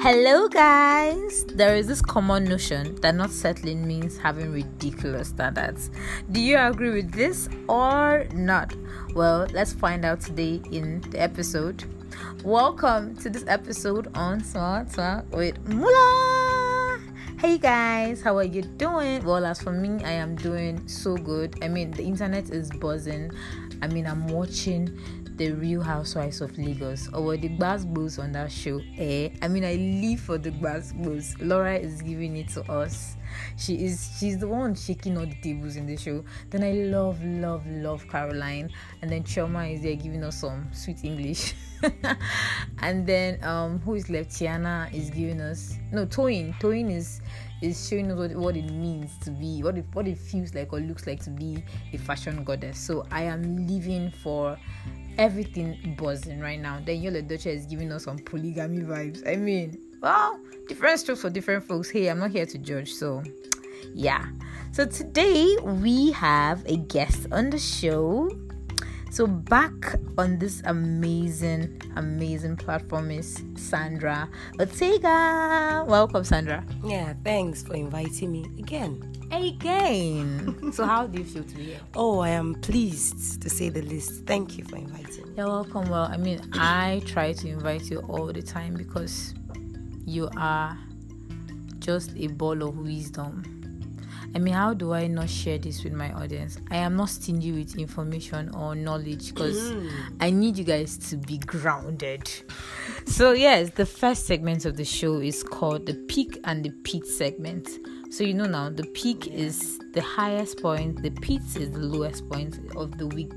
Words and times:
Hello, 0.00 0.46
guys. 0.46 1.46
There 1.46 1.74
is 1.74 1.86
this 1.86 2.02
common 2.02 2.44
notion 2.44 2.96
that 2.96 3.14
not 3.14 3.30
settling 3.30 3.86
means 3.86 4.18
having 4.18 4.52
ridiculous 4.52 5.28
standards. 5.28 5.90
Do 6.30 6.38
you 6.38 6.58
agree 6.58 6.90
with 6.90 7.12
this 7.12 7.48
or 7.66 8.26
not? 8.34 8.74
Well, 9.14 9.46
let's 9.52 9.72
find 9.72 10.04
out 10.04 10.20
today 10.20 10.60
in 10.70 11.00
the 11.10 11.20
episode. 11.20 11.84
Welcome 12.44 13.16
to 13.16 13.30
this 13.30 13.44
episode 13.48 14.14
on 14.14 14.44
Small 14.44 14.84
Talk 14.84 15.24
with 15.34 15.58
Mula. 15.66 17.00
Hey 17.38 17.56
guys, 17.56 18.22
how 18.22 18.36
are 18.36 18.44
you 18.44 18.62
doing? 18.62 19.24
Well, 19.24 19.46
as 19.46 19.62
for 19.62 19.72
me, 19.72 20.04
I 20.04 20.12
am 20.12 20.36
doing 20.36 20.86
so 20.86 21.16
good. 21.16 21.56
I 21.62 21.68
mean, 21.68 21.90
the 21.90 22.04
internet 22.04 22.50
is 22.50 22.70
buzzing. 22.70 23.30
I 23.80 23.88
mean, 23.88 24.06
I'm 24.06 24.26
watching 24.28 24.98
the 25.36 25.52
Real 25.52 25.82
Housewives 25.82 26.40
of 26.40 26.56
Lagos 26.58 27.08
or 27.12 27.36
the 27.36 27.50
Gbasgbos 27.50 28.18
on 28.18 28.32
that 28.32 28.50
show. 28.50 28.80
Eh? 28.96 29.28
I 29.42 29.48
mean, 29.48 29.64
I 29.64 29.74
live 29.74 30.20
for 30.20 30.38
the 30.38 30.50
Gbasgbos. 30.50 31.36
Laura 31.40 31.76
is 31.76 32.00
giving 32.00 32.36
it 32.36 32.48
to 32.50 32.62
us. 32.72 33.16
She 33.58 33.84
is 33.84 34.16
she's 34.18 34.38
the 34.38 34.48
one 34.48 34.74
shaking 34.74 35.18
all 35.18 35.26
the 35.26 35.36
tables 35.42 35.76
in 35.76 35.86
the 35.86 35.96
show. 35.96 36.24
Then 36.48 36.62
I 36.62 36.72
love, 36.72 37.22
love, 37.22 37.66
love 37.66 38.06
Caroline, 38.08 38.70
and 39.02 39.10
then 39.10 39.24
Chioma 39.24 39.72
is 39.72 39.82
there 39.82 39.96
giving 39.96 40.22
us 40.22 40.40
some 40.40 40.68
sweet 40.72 41.04
English. 41.04 41.54
and 42.78 43.06
then 43.06 43.42
um, 43.44 43.78
who 43.80 43.94
is 43.94 44.08
left? 44.08 44.30
Tiana 44.30 44.92
is 44.94 45.10
giving 45.10 45.40
us 45.40 45.74
no 45.92 46.06
Toyin. 46.06 46.54
Toyin 46.60 46.90
is 46.90 47.20
is 47.62 47.88
showing 47.88 48.10
us 48.10 48.18
what, 48.18 48.34
what 48.36 48.56
it 48.56 48.70
means 48.70 49.16
to 49.18 49.30
be 49.30 49.62
what 49.62 49.76
it 49.78 49.84
what 49.92 50.06
it 50.06 50.18
feels 50.18 50.54
like 50.54 50.72
or 50.72 50.80
looks 50.80 51.06
like 51.06 51.22
to 51.24 51.30
be 51.30 51.62
a 51.92 51.98
fashion 51.98 52.42
goddess. 52.44 52.78
So 52.78 53.06
I 53.10 53.22
am 53.22 53.66
living 53.66 54.10
for 54.10 54.58
everything 55.18 55.96
buzzing 55.98 56.40
right 56.40 56.60
now. 56.60 56.80
Then 56.84 57.02
Yul 57.02 57.22
Edochie 57.22 57.54
is 57.54 57.66
giving 57.66 57.92
us 57.92 58.04
some 58.04 58.18
polygamy 58.18 58.82
vibes. 58.82 59.26
I 59.28 59.36
mean, 59.36 59.78
well, 60.00 60.38
different 60.68 61.00
strokes 61.00 61.22
for 61.22 61.30
different 61.30 61.64
folks. 61.64 61.90
Hey, 61.90 62.08
I'm 62.08 62.18
not 62.18 62.30
here 62.30 62.46
to 62.46 62.58
judge, 62.58 62.92
so 62.92 63.22
yeah. 63.94 64.26
So 64.72 64.86
today 64.86 65.56
we 65.62 66.10
have 66.12 66.64
a 66.66 66.76
guest 66.76 67.26
on 67.32 67.50
the 67.50 67.58
show. 67.58 68.30
So 69.16 69.26
back 69.26 69.98
on 70.18 70.38
this 70.38 70.60
amazing, 70.66 71.80
amazing 71.96 72.58
platform 72.58 73.10
is 73.10 73.42
Sandra 73.54 74.28
Ortega. 74.60 75.86
Welcome, 75.88 76.22
Sandra. 76.22 76.62
Yeah, 76.84 77.14
thanks 77.24 77.62
for 77.62 77.76
inviting 77.76 78.30
me 78.30 78.44
again. 78.58 79.00
Again. 79.32 80.70
so 80.74 80.84
how 80.84 81.06
do 81.06 81.20
you 81.20 81.24
feel 81.24 81.44
to 81.44 81.54
be 81.54 81.62
here? 81.62 81.80
Oh, 81.94 82.18
I 82.18 82.28
am 82.28 82.56
pleased 82.56 83.40
to 83.40 83.48
say 83.48 83.70
the 83.70 83.80
least. 83.80 84.26
Thank 84.26 84.58
you 84.58 84.64
for 84.64 84.76
inviting 84.76 85.28
me. 85.28 85.32
You're 85.38 85.46
welcome. 85.46 85.88
Well, 85.88 86.10
I 86.12 86.18
mean, 86.18 86.42
I 86.52 87.00
try 87.06 87.32
to 87.32 87.48
invite 87.48 87.90
you 87.90 88.00
all 88.10 88.30
the 88.30 88.42
time 88.42 88.74
because 88.74 89.32
you 90.04 90.28
are 90.36 90.76
just 91.78 92.12
a 92.18 92.26
ball 92.26 92.62
of 92.62 92.76
wisdom. 92.76 93.55
I 94.34 94.38
mean, 94.38 94.54
how 94.54 94.74
do 94.74 94.92
I 94.92 95.06
not 95.06 95.30
share 95.30 95.58
this 95.58 95.84
with 95.84 95.92
my 95.92 96.12
audience? 96.12 96.58
I 96.70 96.76
am 96.76 96.96
not 96.96 97.10
stingy 97.10 97.52
with 97.52 97.76
information 97.76 98.54
or 98.54 98.74
knowledge 98.74 99.34
because 99.34 99.72
mm. 99.72 99.90
I 100.20 100.30
need 100.30 100.58
you 100.58 100.64
guys 100.64 100.98
to 101.10 101.16
be 101.16 101.38
grounded. 101.38 102.30
So, 103.06 103.32
yes, 103.32 103.70
the 103.70 103.86
first 103.86 104.26
segment 104.26 104.64
of 104.64 104.76
the 104.76 104.84
show 104.84 105.20
is 105.20 105.42
called 105.42 105.86
the 105.86 105.94
peak 105.94 106.38
and 106.44 106.64
the 106.64 106.70
pit 106.70 107.06
segment. 107.06 107.68
So, 108.10 108.24
you 108.24 108.34
know 108.34 108.46
now, 108.46 108.70
the 108.70 108.84
peak 108.84 109.26
is 109.28 109.78
the 109.92 110.02
highest 110.02 110.60
point, 110.60 111.02
the 111.02 111.10
pit 111.10 111.42
is 111.56 111.70
the 111.70 111.78
lowest 111.78 112.28
point 112.28 112.58
of 112.76 112.98
the 112.98 113.06
week. 113.06 113.32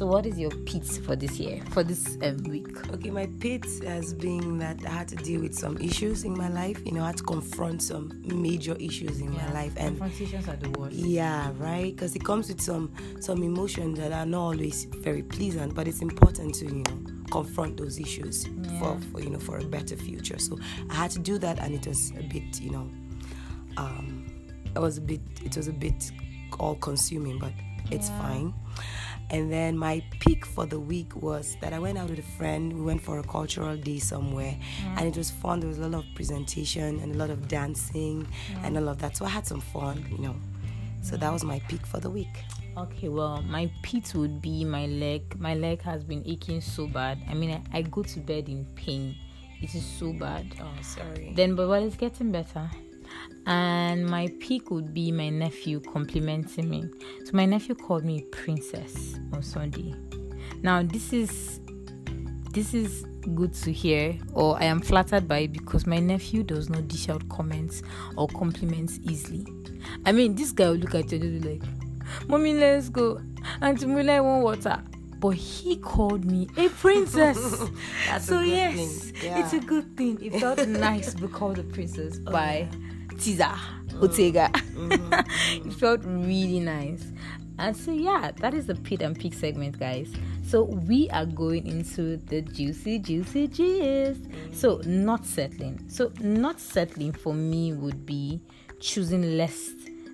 So, 0.00 0.06
what 0.06 0.24
is 0.24 0.38
your 0.38 0.50
pit 0.50 0.86
for 1.04 1.14
this 1.14 1.38
year, 1.38 1.60
for 1.72 1.82
this 1.84 2.16
um, 2.22 2.38
week? 2.44 2.68
Okay, 2.90 3.10
my 3.10 3.26
pit 3.38 3.66
has 3.84 4.14
been 4.14 4.56
that 4.56 4.78
I 4.86 4.88
had 4.88 5.08
to 5.08 5.16
deal 5.16 5.42
with 5.42 5.54
some 5.54 5.76
issues 5.76 6.24
in 6.24 6.34
my 6.34 6.48
life. 6.48 6.80
You 6.86 6.92
know, 6.92 7.02
I 7.04 7.08
had 7.08 7.18
to 7.18 7.22
confront 7.22 7.82
some 7.82 8.18
major 8.24 8.74
issues 8.80 9.20
in 9.20 9.30
Yeah, 9.30 9.46
my 9.48 9.52
life, 9.52 9.74
and 9.76 9.98
confrontations 9.98 10.48
are 10.48 10.56
the 10.56 10.70
worst. 10.70 10.96
yeah, 10.96 11.52
right, 11.58 11.94
because 11.94 12.16
it 12.16 12.24
comes 12.24 12.48
with 12.48 12.62
some 12.62 12.94
some 13.20 13.42
emotions 13.42 13.98
that 13.98 14.10
are 14.10 14.24
not 14.24 14.40
always 14.40 14.84
very 14.86 15.22
pleasant, 15.22 15.74
but 15.74 15.86
it's 15.86 16.00
important 16.00 16.54
to 16.54 16.64
you 16.64 16.82
know 16.82 17.04
confront 17.30 17.76
those 17.76 18.00
issues 18.00 18.46
for, 18.78 18.98
for 19.12 19.20
you 19.20 19.28
know 19.28 19.38
for 19.38 19.58
a 19.58 19.64
better 19.64 19.96
future. 19.96 20.38
So 20.38 20.58
I 20.88 20.94
had 20.94 21.10
to 21.10 21.18
do 21.18 21.36
that, 21.40 21.58
and 21.58 21.74
it 21.74 21.86
was 21.86 22.10
a 22.12 22.22
bit 22.22 22.58
you 22.58 22.70
know, 22.70 22.90
um, 23.76 24.24
it 24.74 24.78
was 24.78 24.96
a 24.96 25.02
bit 25.02 25.20
it 25.44 25.58
was 25.58 25.68
a 25.68 25.74
bit 25.74 26.10
all 26.58 26.76
consuming, 26.76 27.38
but 27.38 27.52
it's 27.90 28.08
Yeah. 28.08 28.18
fine. 28.22 28.54
And 29.30 29.52
then 29.52 29.78
my 29.78 30.02
peak 30.18 30.44
for 30.44 30.66
the 30.66 30.80
week 30.80 31.14
was 31.14 31.56
that 31.60 31.72
I 31.72 31.78
went 31.78 31.98
out 31.98 32.10
with 32.10 32.18
a 32.18 32.30
friend. 32.36 32.72
We 32.72 32.82
went 32.82 33.00
for 33.00 33.18
a 33.18 33.22
cultural 33.22 33.76
day 33.76 33.98
somewhere, 33.98 34.56
mm. 34.84 34.98
and 34.98 35.06
it 35.06 35.16
was 35.16 35.30
fun. 35.30 35.60
There 35.60 35.68
was 35.68 35.78
a 35.78 35.88
lot 35.88 36.04
of 36.04 36.14
presentation 36.14 36.98
and 37.00 37.14
a 37.14 37.18
lot 37.18 37.30
of 37.30 37.46
dancing 37.46 38.26
mm. 38.26 38.64
and 38.64 38.76
all 38.76 38.88
of 38.88 38.98
that. 38.98 39.16
So 39.16 39.24
I 39.24 39.28
had 39.28 39.46
some 39.46 39.60
fun, 39.60 40.04
you 40.10 40.18
know. 40.18 40.36
So 41.02 41.16
that 41.16 41.32
was 41.32 41.44
my 41.44 41.60
peak 41.68 41.86
for 41.86 42.00
the 42.00 42.10
week. 42.10 42.44
Okay, 42.76 43.08
well, 43.08 43.42
my 43.42 43.70
pit 43.82 44.12
would 44.14 44.40
be 44.40 44.64
my 44.64 44.86
leg. 44.86 45.38
My 45.38 45.54
leg 45.54 45.82
has 45.82 46.04
been 46.04 46.22
aching 46.26 46.60
so 46.60 46.86
bad. 46.86 47.18
I 47.28 47.34
mean, 47.34 47.50
I, 47.50 47.78
I 47.78 47.82
go 47.82 48.02
to 48.02 48.18
bed 48.20 48.48
in 48.48 48.64
pain. 48.74 49.16
It 49.62 49.74
is 49.74 49.84
so 49.84 50.12
bad. 50.12 50.46
Oh, 50.60 50.82
sorry. 50.82 51.32
Then, 51.36 51.54
but 51.54 51.68
well, 51.68 51.84
it's 51.84 51.96
getting 51.96 52.32
better. 52.32 52.70
And 53.46 54.06
my 54.06 54.28
peak 54.38 54.70
would 54.70 54.92
be 54.92 55.10
my 55.10 55.28
nephew 55.28 55.80
complimenting 55.80 56.68
me. 56.68 56.84
So 57.24 57.30
my 57.32 57.46
nephew 57.46 57.74
called 57.74 58.04
me 58.04 58.22
princess 58.30 59.18
on 59.32 59.42
Sunday. 59.42 59.94
Now 60.62 60.82
this 60.82 61.12
is 61.12 61.60
this 62.52 62.74
is 62.74 63.04
good 63.34 63.54
to 63.54 63.72
hear, 63.72 64.18
or 64.32 64.58
I 64.58 64.64
am 64.64 64.80
flattered 64.80 65.28
by 65.28 65.38
it 65.38 65.52
because 65.52 65.86
my 65.86 65.98
nephew 65.98 66.42
does 66.42 66.68
not 66.68 66.88
dish 66.88 67.08
out 67.08 67.28
comments 67.28 67.82
or 68.16 68.28
compliments 68.28 68.98
easily. 69.02 69.46
I 70.04 70.12
mean, 70.12 70.34
this 70.34 70.52
guy 70.52 70.70
will 70.70 70.76
look 70.76 70.94
at 70.94 71.12
you 71.12 71.20
and 71.20 71.42
be 71.42 71.48
like, 71.48 71.62
"Mommy, 72.28 72.54
let's 72.54 72.88
go." 72.88 73.20
Auntie 73.62 73.86
Mula, 73.86 74.12
I 74.12 74.20
want 74.20 74.42
water. 74.44 74.82
But 75.18 75.30
he 75.30 75.76
called 75.76 76.24
me 76.24 76.48
a 76.56 76.68
princess. 76.70 77.38
That's 78.06 78.24
a 78.24 78.26
so 78.26 78.38
good 78.38 78.48
yes, 78.48 79.10
thing. 79.10 79.36
it's 79.36 79.52
a 79.52 79.60
good 79.60 79.96
thing. 79.96 80.18
It 80.22 80.40
felt 80.40 80.66
nice 80.66 81.12
to 81.14 81.20
be 81.20 81.28
called 81.28 81.58
a 81.58 81.62
princess 81.62 82.18
oh, 82.26 82.32
by 82.32 82.68
Tiza 83.20 83.54
Ortega. 84.00 84.48
Mm. 84.48 85.66
it 85.66 85.72
felt 85.74 86.00
really 86.04 86.58
nice. 86.60 87.12
And 87.58 87.76
so 87.76 87.92
yeah, 87.92 88.30
that 88.38 88.54
is 88.54 88.66
the 88.66 88.74
pit 88.74 89.02
and 89.02 89.18
peak 89.18 89.34
segment, 89.34 89.78
guys. 89.78 90.10
So 90.42 90.62
we 90.64 91.10
are 91.10 91.26
going 91.26 91.66
into 91.66 92.16
the 92.16 92.40
juicy, 92.40 92.98
juicy 92.98 93.48
gist. 93.48 94.22
So 94.52 94.80
not 94.86 95.26
settling. 95.26 95.84
So 95.88 96.12
not 96.20 96.58
settling 96.58 97.12
for 97.12 97.34
me 97.34 97.74
would 97.74 98.06
be 98.06 98.40
choosing 98.80 99.36
less 99.36 99.70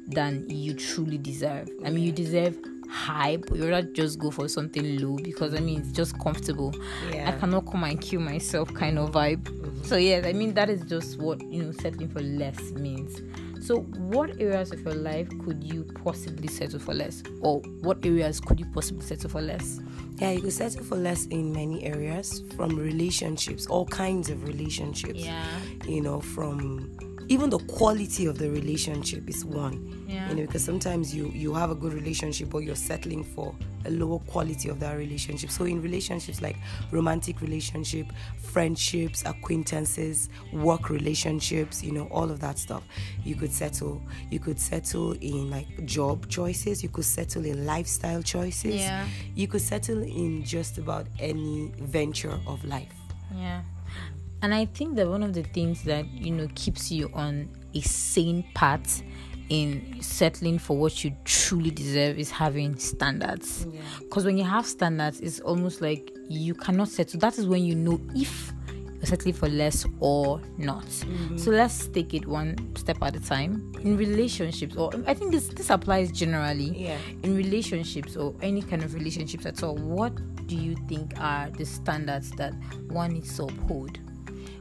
than 0.08 0.50
you 0.50 0.74
truly 0.74 1.18
deserve. 1.18 1.68
I 1.84 1.90
mean, 1.90 2.02
you 2.02 2.12
deserve 2.12 2.58
high, 2.88 3.36
but 3.36 3.56
you 3.56 3.68
rather 3.68 3.88
just 3.88 4.18
go 4.18 4.30
for 4.30 4.48
something 4.48 4.98
low 4.98 5.16
because 5.16 5.54
I 5.54 5.60
mean 5.60 5.80
it's 5.80 5.92
just 5.92 6.18
comfortable. 6.20 6.74
Yeah. 7.12 7.28
I 7.28 7.38
cannot 7.38 7.66
come 7.66 7.84
and 7.84 8.00
kill 8.00 8.20
myself 8.20 8.72
kind 8.74 8.98
of 8.98 9.12
vibe. 9.12 9.42
Mm-hmm. 9.42 9.84
So 9.84 9.96
yes, 9.96 10.24
I 10.26 10.32
mean 10.32 10.54
that 10.54 10.70
is 10.70 10.82
just 10.82 11.18
what 11.18 11.40
you 11.42 11.62
know 11.62 11.72
settling 11.72 12.08
for 12.08 12.20
less 12.20 12.72
means. 12.72 13.22
So 13.66 13.80
what 13.80 14.40
areas 14.40 14.70
of 14.70 14.80
your 14.82 14.94
life 14.94 15.28
could 15.44 15.64
you 15.64 15.84
possibly 16.04 16.46
settle 16.46 16.78
for 16.78 16.94
less? 16.94 17.22
Or 17.40 17.60
what 17.80 18.04
areas 18.04 18.40
could 18.40 18.60
you 18.60 18.66
possibly 18.66 19.02
settle 19.04 19.28
for 19.28 19.42
less? 19.42 19.80
Yeah, 20.18 20.30
you 20.30 20.40
could 20.40 20.52
settle 20.52 20.84
for 20.84 20.96
less 20.96 21.26
in 21.26 21.52
many 21.52 21.82
areas, 21.84 22.44
from 22.56 22.76
relationships, 22.76 23.66
all 23.66 23.84
kinds 23.86 24.30
of 24.30 24.46
relationships. 24.46 25.18
Yeah. 25.18 25.44
You 25.84 26.00
know, 26.00 26.20
from 26.20 26.96
even 27.28 27.50
the 27.50 27.58
quality 27.58 28.26
of 28.26 28.38
the 28.38 28.50
relationship 28.50 29.28
is 29.28 29.44
one. 29.44 30.04
Yeah. 30.08 30.28
You 30.28 30.36
know, 30.36 30.42
because 30.42 30.64
sometimes 30.64 31.14
you 31.14 31.28
you 31.28 31.52
have 31.54 31.70
a 31.70 31.74
good 31.74 31.92
relationship, 31.92 32.50
but 32.50 32.58
you're 32.58 32.76
settling 32.76 33.24
for 33.24 33.54
a 33.84 33.90
lower 33.90 34.18
quality 34.20 34.68
of 34.68 34.80
that 34.80 34.96
relationship. 34.96 35.50
So 35.50 35.64
in 35.64 35.80
relationships 35.82 36.40
like 36.40 36.56
romantic 36.90 37.40
relationship, 37.40 38.12
friendships, 38.38 39.24
acquaintances, 39.24 40.28
work 40.52 40.90
relationships, 40.90 41.82
you 41.82 41.92
know, 41.92 42.08
all 42.10 42.30
of 42.30 42.40
that 42.40 42.58
stuff, 42.58 42.82
you 43.24 43.34
could 43.34 43.52
settle. 43.52 44.00
You 44.30 44.38
could 44.38 44.60
settle 44.60 45.12
in 45.12 45.50
like 45.50 45.84
job 45.86 46.28
choices. 46.28 46.82
You 46.82 46.88
could 46.88 47.04
settle 47.04 47.44
in 47.44 47.66
lifestyle 47.66 48.22
choices. 48.22 48.76
Yeah. 48.76 49.06
You 49.34 49.48
could 49.48 49.62
settle 49.62 50.02
in 50.02 50.44
just 50.44 50.78
about 50.78 51.06
any 51.18 51.72
venture 51.78 52.38
of 52.46 52.64
life. 52.64 52.94
Yeah. 53.34 53.62
And 54.42 54.54
I 54.54 54.66
think 54.66 54.96
that 54.96 55.08
one 55.08 55.22
of 55.22 55.32
the 55.32 55.42
things 55.42 55.82
that, 55.84 56.06
you 56.12 56.30
know, 56.30 56.48
keeps 56.54 56.92
you 56.92 57.10
on 57.14 57.48
a 57.74 57.80
sane 57.80 58.44
path 58.54 59.02
in 59.48 59.98
settling 60.00 60.58
for 60.58 60.76
what 60.76 61.04
you 61.04 61.16
truly 61.24 61.70
deserve 61.70 62.18
is 62.18 62.30
having 62.30 62.76
standards. 62.76 63.66
Because 64.00 64.24
when 64.24 64.36
you 64.36 64.44
have 64.44 64.66
standards, 64.66 65.20
it's 65.20 65.40
almost 65.40 65.80
like 65.80 66.12
you 66.28 66.54
cannot 66.54 66.88
settle. 66.88 67.20
That 67.20 67.38
is 67.38 67.46
when 67.46 67.64
you 67.64 67.74
know 67.74 68.00
if 68.14 68.52
you're 68.96 69.06
settling 69.06 69.34
for 69.34 69.48
less 69.48 69.86
or 70.00 70.40
not. 70.58 70.84
Mm-hmm. 70.84 71.38
So 71.38 71.50
let's 71.50 71.86
take 71.88 72.12
it 72.12 72.26
one 72.26 72.74
step 72.76 72.98
at 73.02 73.14
a 73.14 73.20
time. 73.20 73.72
In 73.82 73.96
relationships, 73.96 74.76
or 74.76 74.90
I 75.06 75.14
think 75.14 75.30
this 75.30 75.48
this 75.48 75.70
applies 75.70 76.10
generally. 76.10 76.72
Yeah. 76.76 76.98
In 77.22 77.36
relationships 77.36 78.16
or 78.16 78.34
any 78.42 78.62
kind 78.62 78.82
of 78.82 78.94
relationships 78.94 79.46
at 79.46 79.62
all, 79.62 79.76
what 79.76 80.14
do 80.46 80.56
you 80.56 80.76
think 80.88 81.12
are 81.20 81.50
the 81.50 81.64
standards 81.64 82.30
that 82.32 82.54
one 82.88 83.12
needs 83.12 83.36
to 83.36 83.44
uphold? 83.44 83.98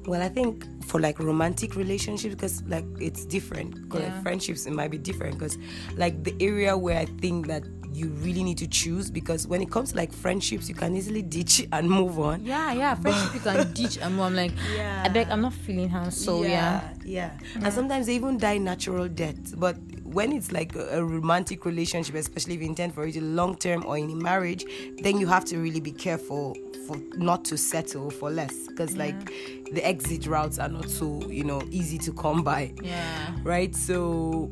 Well, 0.07 0.21
I 0.21 0.29
think 0.29 0.65
for 0.85 0.99
like 0.99 1.19
romantic 1.19 1.75
relationships, 1.75 2.35
because 2.35 2.63
like 2.67 2.85
it's 2.99 3.25
different. 3.25 3.89
'Cause, 3.89 4.01
Yeah. 4.01 4.13
like 4.13 4.23
friendships, 4.23 4.65
it 4.65 4.73
might 4.73 4.91
be 4.91 4.97
different. 4.97 5.37
Because 5.39 5.57
like 5.97 6.23
the 6.23 6.35
area 6.39 6.77
where 6.77 6.97
I 6.99 7.05
think 7.05 7.47
that 7.47 7.63
you 7.93 8.09
really 8.25 8.43
need 8.43 8.57
to 8.57 8.67
choose, 8.67 9.09
because 9.09 9.47
when 9.47 9.61
it 9.61 9.71
comes 9.71 9.91
to 9.91 9.97
like 9.97 10.11
friendships, 10.11 10.67
you 10.67 10.75
can 10.75 10.95
easily 10.95 11.21
ditch 11.21 11.65
and 11.71 11.89
move 11.89 12.19
on. 12.19 12.43
Yeah, 12.45 12.73
yeah. 12.73 12.93
Friendship 12.95 13.33
you 13.33 13.39
can 13.39 13.73
ditch 13.79 13.97
and 13.97 14.19
I'm 14.21 14.35
like, 14.35 14.51
Yeah. 14.75 15.03
I 15.05 15.09
beg, 15.09 15.27
I'm 15.29 15.41
not 15.41 15.53
feeling 15.53 15.89
her. 15.89 16.11
So 16.11 16.43
yeah. 16.43 16.93
yeah, 17.05 17.31
And 17.63 17.73
sometimes 17.73 18.05
they 18.07 18.15
even 18.15 18.37
die 18.37 18.57
natural 18.57 19.07
death. 19.07 19.57
But 19.57 19.77
when 20.15 20.31
it's 20.31 20.53
like 20.53 20.73
a, 20.75 20.99
a 20.99 21.03
romantic 21.03 21.65
relationship, 21.65 22.15
especially 22.15 22.55
if 22.55 22.61
you 22.61 22.67
intend 22.67 22.93
for 22.93 23.05
it 23.05 23.21
long 23.21 23.53
term 23.53 23.85
or 23.85 23.97
in 23.97 24.09
a 24.09 24.15
marriage, 24.15 24.65
then 24.99 25.17
you 25.17 25.27
have 25.27 25.43
to 25.43 25.57
really 25.57 25.81
be 25.81 25.91
careful 25.91 26.55
for 26.87 26.95
not 27.17 27.43
to 27.43 27.57
settle 27.57 28.09
for 28.09 28.31
less. 28.31 28.67
Because 28.67 28.95
like 28.95 29.25
the 29.73 29.85
exit 29.85 30.25
routes 30.25 30.57
are 30.57 30.69
not 30.69 30.89
so 30.89 31.21
you 31.27 31.43
know 31.43 31.61
easy 31.69 31.97
to 31.97 32.13
come 32.13 32.43
by. 32.43 32.73
Yeah. 32.81 33.35
Right. 33.43 33.75
So 33.75 34.49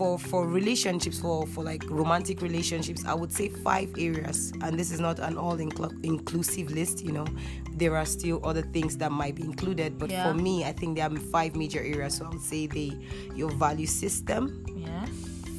for 0.00 0.18
for 0.18 0.46
relationships 0.48 1.20
for 1.20 1.46
for 1.46 1.62
like 1.62 1.84
romantic 1.90 2.40
relationships 2.40 3.04
i 3.04 3.12
would 3.12 3.30
say 3.30 3.50
five 3.50 3.90
areas 3.98 4.50
and 4.62 4.78
this 4.80 4.90
is 4.90 4.98
not 4.98 5.18
an 5.18 5.36
all 5.36 5.58
inclu- 5.58 6.02
inclusive 6.02 6.70
list 6.70 7.04
you 7.04 7.12
know 7.12 7.26
there 7.74 7.94
are 7.94 8.06
still 8.06 8.40
other 8.42 8.62
things 8.76 8.96
that 8.96 9.12
might 9.12 9.34
be 9.34 9.42
included 9.42 9.98
but 9.98 10.08
Yeah. 10.10 10.24
for 10.26 10.32
me 10.32 10.64
i 10.64 10.72
think 10.72 10.96
there 10.96 11.06
are 11.06 11.16
five 11.36 11.54
major 11.54 11.80
areas 11.80 12.14
so 12.16 12.24
i 12.24 12.28
would 12.30 12.40
say 12.40 12.66
the 12.66 12.96
your 13.34 13.50
value 13.50 13.86
system 13.86 14.64
Yeah. 14.74 15.04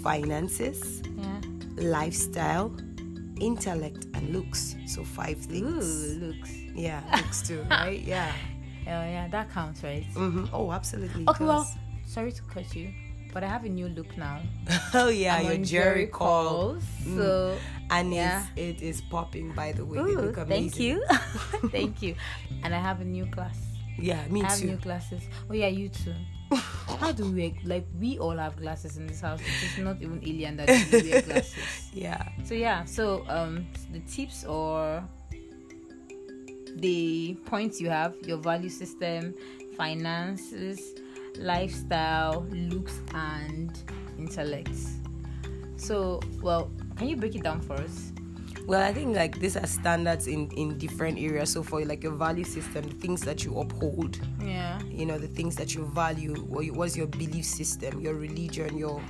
finances 0.01 1.03
Yeah. 1.15 1.39
lifestyle 1.77 2.75
intellect 3.39 4.07
and 4.15 4.23
looks 4.33 4.75
so 4.87 5.03
five 5.03 5.37
things 5.37 5.85
Ooh, 5.85 6.25
looks. 6.25 6.49
yeah 6.73 7.01
looks 7.17 7.41
too 7.47 7.63
right 7.69 8.01
yeah 8.01 8.31
Oh 8.87 8.89
yeah, 9.15 9.27
that 9.27 9.51
counts, 9.51 9.83
right? 9.83 10.03
hmm 10.15 10.45
oh 10.51 10.71
absolutely 10.71 11.23
Okay, 11.27 11.45
well, 11.45 11.67
sorry 12.03 12.31
to 12.31 12.41
cut 12.53 12.75
you, 12.75 12.89
but 13.33 13.43
I 13.43 13.47
have 13.47 13.63
a 13.65 13.69
new 13.69 13.87
look 13.89 14.17
now. 14.17 14.39
oh 14.93 15.09
yeah 15.09 15.37
I'm 15.37 15.45
your 15.45 15.57
jerry 15.65 16.07
call 16.07 16.75
Mm. 17.03 17.17
So 17.17 17.57
and 17.89 18.13
Yeah. 18.13 18.45
it's, 18.55 18.81
it 18.81 18.85
is 18.85 19.01
popping 19.01 19.51
by 19.53 19.71
the 19.73 19.83
way 19.85 19.97
they 19.97 20.15
look 20.15 20.37
amazing 20.37 20.69
thank 20.69 20.81
you, 20.81 21.69
thank 21.71 22.01
you. 22.01 22.15
And 22.63 22.73
I 22.75 22.79
have 22.79 23.01
a 23.01 23.05
new 23.05 23.25
class. 23.25 23.57
Yeah, 23.97 24.25
me 24.29 24.41
too. 24.41 24.45
I 24.45 24.49
have 24.49 24.59
too. 24.59 24.67
new 24.67 24.77
glasses. 24.77 25.23
Oh 25.49 25.53
yeah, 25.53 25.67
you 25.67 25.89
too. 25.89 26.13
How 26.99 27.11
do 27.11 27.31
we 27.31 27.55
like? 27.63 27.85
We 27.99 28.19
all 28.19 28.37
have 28.37 28.57
glasses 28.57 28.97
in 28.97 29.07
this 29.07 29.21
house. 29.21 29.39
It's 29.63 29.77
not 29.77 30.01
even 30.01 30.19
alien 30.23 30.57
that 30.57 30.67
we 30.69 31.09
wear 31.11 31.21
glasses. 31.21 31.55
Yeah. 31.93 32.27
So 32.43 32.53
yeah, 32.53 32.83
so 32.85 33.23
um, 33.29 33.67
the 33.91 33.99
tips 34.01 34.43
or 34.45 35.03
the 36.75 37.37
points 37.45 37.79
you 37.81 37.89
have, 37.89 38.15
your 38.23 38.37
value 38.37 38.69
system, 38.69 39.33
finances, 39.77 40.79
lifestyle, 41.39 42.45
looks, 42.51 42.99
and 43.13 43.71
intellect. 44.17 44.75
So, 45.77 46.19
well, 46.41 46.71
can 46.97 47.07
you 47.09 47.15
break 47.17 47.35
it 47.35 47.43
down 47.43 47.61
for 47.61 47.73
us? 47.73 48.11
Well, 48.67 48.81
I 48.87 48.93
think 48.93 49.15
like 49.15 49.39
these 49.39 49.57
are 49.57 49.65
standards 49.65 50.27
in 50.27 50.47
in 50.51 50.77
different 50.77 51.17
areas. 51.17 51.51
So 51.51 51.63
for 51.63 51.83
like 51.83 52.03
your 52.03 52.13
value 52.13 52.43
system, 52.43 52.87
the 52.87 52.95
things 52.95 53.21
that 53.21 53.43
you 53.43 53.59
uphold, 53.59 54.19
Yeah. 54.39 54.79
you 54.83 55.05
know, 55.07 55.17
the 55.17 55.27
things 55.27 55.55
that 55.55 55.73
you 55.73 55.85
value, 55.85 56.35
what 56.47 56.65
you- 56.65 56.73
what's 56.73 56.95
your 56.95 57.07
belief 57.07 57.45
system, 57.45 57.99
your 57.99 58.13
religion, 58.13 58.77
your 58.77 59.01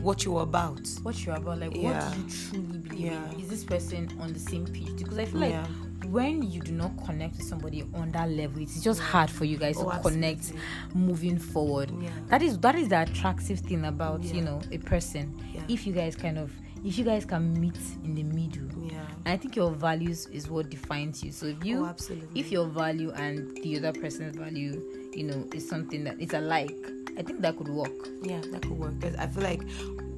what 0.00 0.24
you're 0.24 0.42
about. 0.42 0.86
What 1.02 1.24
you're 1.24 1.34
about, 1.34 1.58
like, 1.60 1.74
Yeah. 1.74 2.08
what 2.08 2.14
do 2.14 2.20
you 2.22 2.28
truly 2.28 2.78
believe 2.78 3.00
Yeah. 3.06 3.30
in? 3.32 3.40
Is 3.40 3.48
this 3.48 3.64
person 3.64 4.08
on 4.20 4.32
the 4.34 4.38
same 4.38 4.66
page? 4.66 4.96
Because 4.98 5.18
I 5.18 5.24
feel 5.24 5.40
like 5.40 5.50
Yeah. 5.52 5.66
When 6.14 6.42
you 6.42 6.60
do 6.60 6.72
not 6.72 6.92
connect 7.04 7.36
with 7.36 7.46
somebody 7.46 7.82
on 7.94 8.10
that 8.12 8.30
level, 8.30 8.62
it's 8.62 8.80
just 8.80 9.00
hard 9.00 9.28
for 9.28 9.44
you 9.44 9.56
guys 9.56 9.76
Oh, 9.78 9.90
to 9.90 9.98
connect 9.98 10.52
moving 10.94 11.38
forward. 11.38 11.90
Yeah. 12.00 12.10
That 12.28 12.40
is 12.42 12.58
that 12.60 12.74
is 12.76 12.88
the 12.88 13.02
attractive 13.02 13.58
thing 13.60 13.84
about 13.84 14.22
you 14.22 14.40
know 14.42 14.60
a 14.70 14.78
person. 14.78 15.34
Yeah. 15.52 15.62
If 15.68 15.86
you 15.86 15.92
guys 15.92 16.14
kind 16.14 16.38
of 16.38 16.52
if 16.84 16.98
you 16.98 17.04
guys 17.04 17.24
can 17.24 17.58
meet 17.60 17.78
in 18.04 18.14
the 18.14 18.22
middle. 18.22 18.68
Yeah. 18.92 19.00
I 19.26 19.36
think 19.36 19.56
your 19.56 19.70
values 19.72 20.26
is 20.26 20.48
what 20.50 20.70
defines 20.70 21.24
you. 21.24 21.32
So 21.32 21.46
if 21.46 21.64
you 21.64 21.82
Oh, 21.84 21.86
absolutely. 21.86 22.38
if 22.40 22.52
your 22.52 22.66
value 22.66 23.10
and 23.12 23.56
the 23.62 23.76
other 23.78 23.92
person's 23.98 24.36
value, 24.36 24.82
you 25.12 25.24
know, 25.24 25.48
is 25.54 25.66
something 25.68 26.04
that 26.04 26.16
it's 26.20 26.34
alike, 26.34 26.76
I 27.18 27.22
think 27.22 27.40
that 27.40 27.56
could 27.56 27.68
work. 27.68 28.08
Yeah, 28.22 28.40
that 28.52 28.62
could 28.62 28.78
work. 28.78 28.98
Because 29.00 29.16
I 29.16 29.26
feel 29.26 29.42
like 29.44 29.62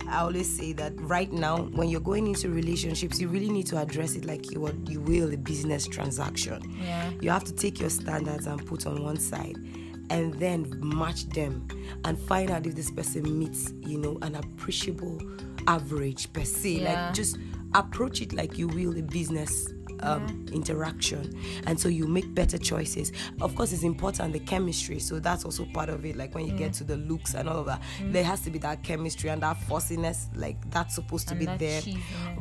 I 0.08 0.20
always 0.20 0.48
say 0.48 0.72
that 0.74 0.92
right 1.00 1.32
now, 1.32 1.58
when 1.58 1.88
you're 1.88 2.00
going 2.00 2.26
into 2.26 2.48
relationships, 2.48 3.20
you 3.20 3.28
really 3.28 3.50
need 3.50 3.66
to 3.68 3.78
address 3.78 4.14
it 4.14 4.24
like 4.24 4.50
you 4.50 4.60
would 4.60 4.88
you 4.88 5.00
will 5.00 5.32
a 5.32 5.36
business 5.36 5.86
transaction. 5.86 6.62
Yeah. 6.82 7.10
You 7.20 7.30
have 7.30 7.44
to 7.44 7.52
take 7.52 7.80
your 7.80 7.90
standards 7.90 8.46
and 8.46 8.64
put 8.64 8.86
on 8.86 9.02
one 9.02 9.18
side 9.18 9.56
and 10.10 10.34
then 10.34 10.72
match 10.80 11.28
them 11.30 11.66
and 12.04 12.18
find 12.18 12.50
out 12.50 12.66
if 12.66 12.74
this 12.74 12.90
person 12.90 13.38
meets, 13.38 13.72
you 13.80 13.98
know, 13.98 14.18
an 14.22 14.36
appreciable 14.36 15.20
average 15.66 16.32
per 16.32 16.44
se. 16.44 16.70
Yeah. 16.70 17.06
Like 17.06 17.14
just 17.14 17.38
approach 17.74 18.20
it 18.20 18.32
like 18.32 18.56
you 18.58 18.68
will 18.68 18.96
a 18.96 19.02
business 19.02 19.68
um, 20.00 20.46
interaction. 20.52 21.32
And 21.66 21.78
so 21.78 21.88
you 21.88 22.06
make 22.06 22.34
better 22.34 22.58
choices. 22.58 23.12
Of 23.40 23.54
course 23.54 23.72
it's 23.72 23.82
important 23.82 24.32
the 24.32 24.40
chemistry. 24.40 24.98
So 25.00 25.18
that's 25.18 25.44
also 25.44 25.64
part 25.66 25.88
of 25.88 26.04
it 26.04 26.16
like 26.16 26.34
when 26.34 26.46
you 26.46 26.52
get 26.52 26.72
to 26.74 26.84
the 26.84 26.96
looks 26.96 27.34
and 27.34 27.48
all 27.48 27.58
of 27.60 27.66
that. 27.66 27.82
There 28.10 28.24
has 28.24 28.40
to 28.42 28.50
be 28.50 28.58
that 28.60 28.82
chemistry 28.82 29.30
and 29.30 29.42
that 29.42 29.56
fussiness 29.62 30.28
like 30.34 30.56
that's 30.70 30.94
supposed 30.94 31.28
to 31.28 31.34
And 31.34 31.40
be 31.40 31.46
there. 31.56 31.82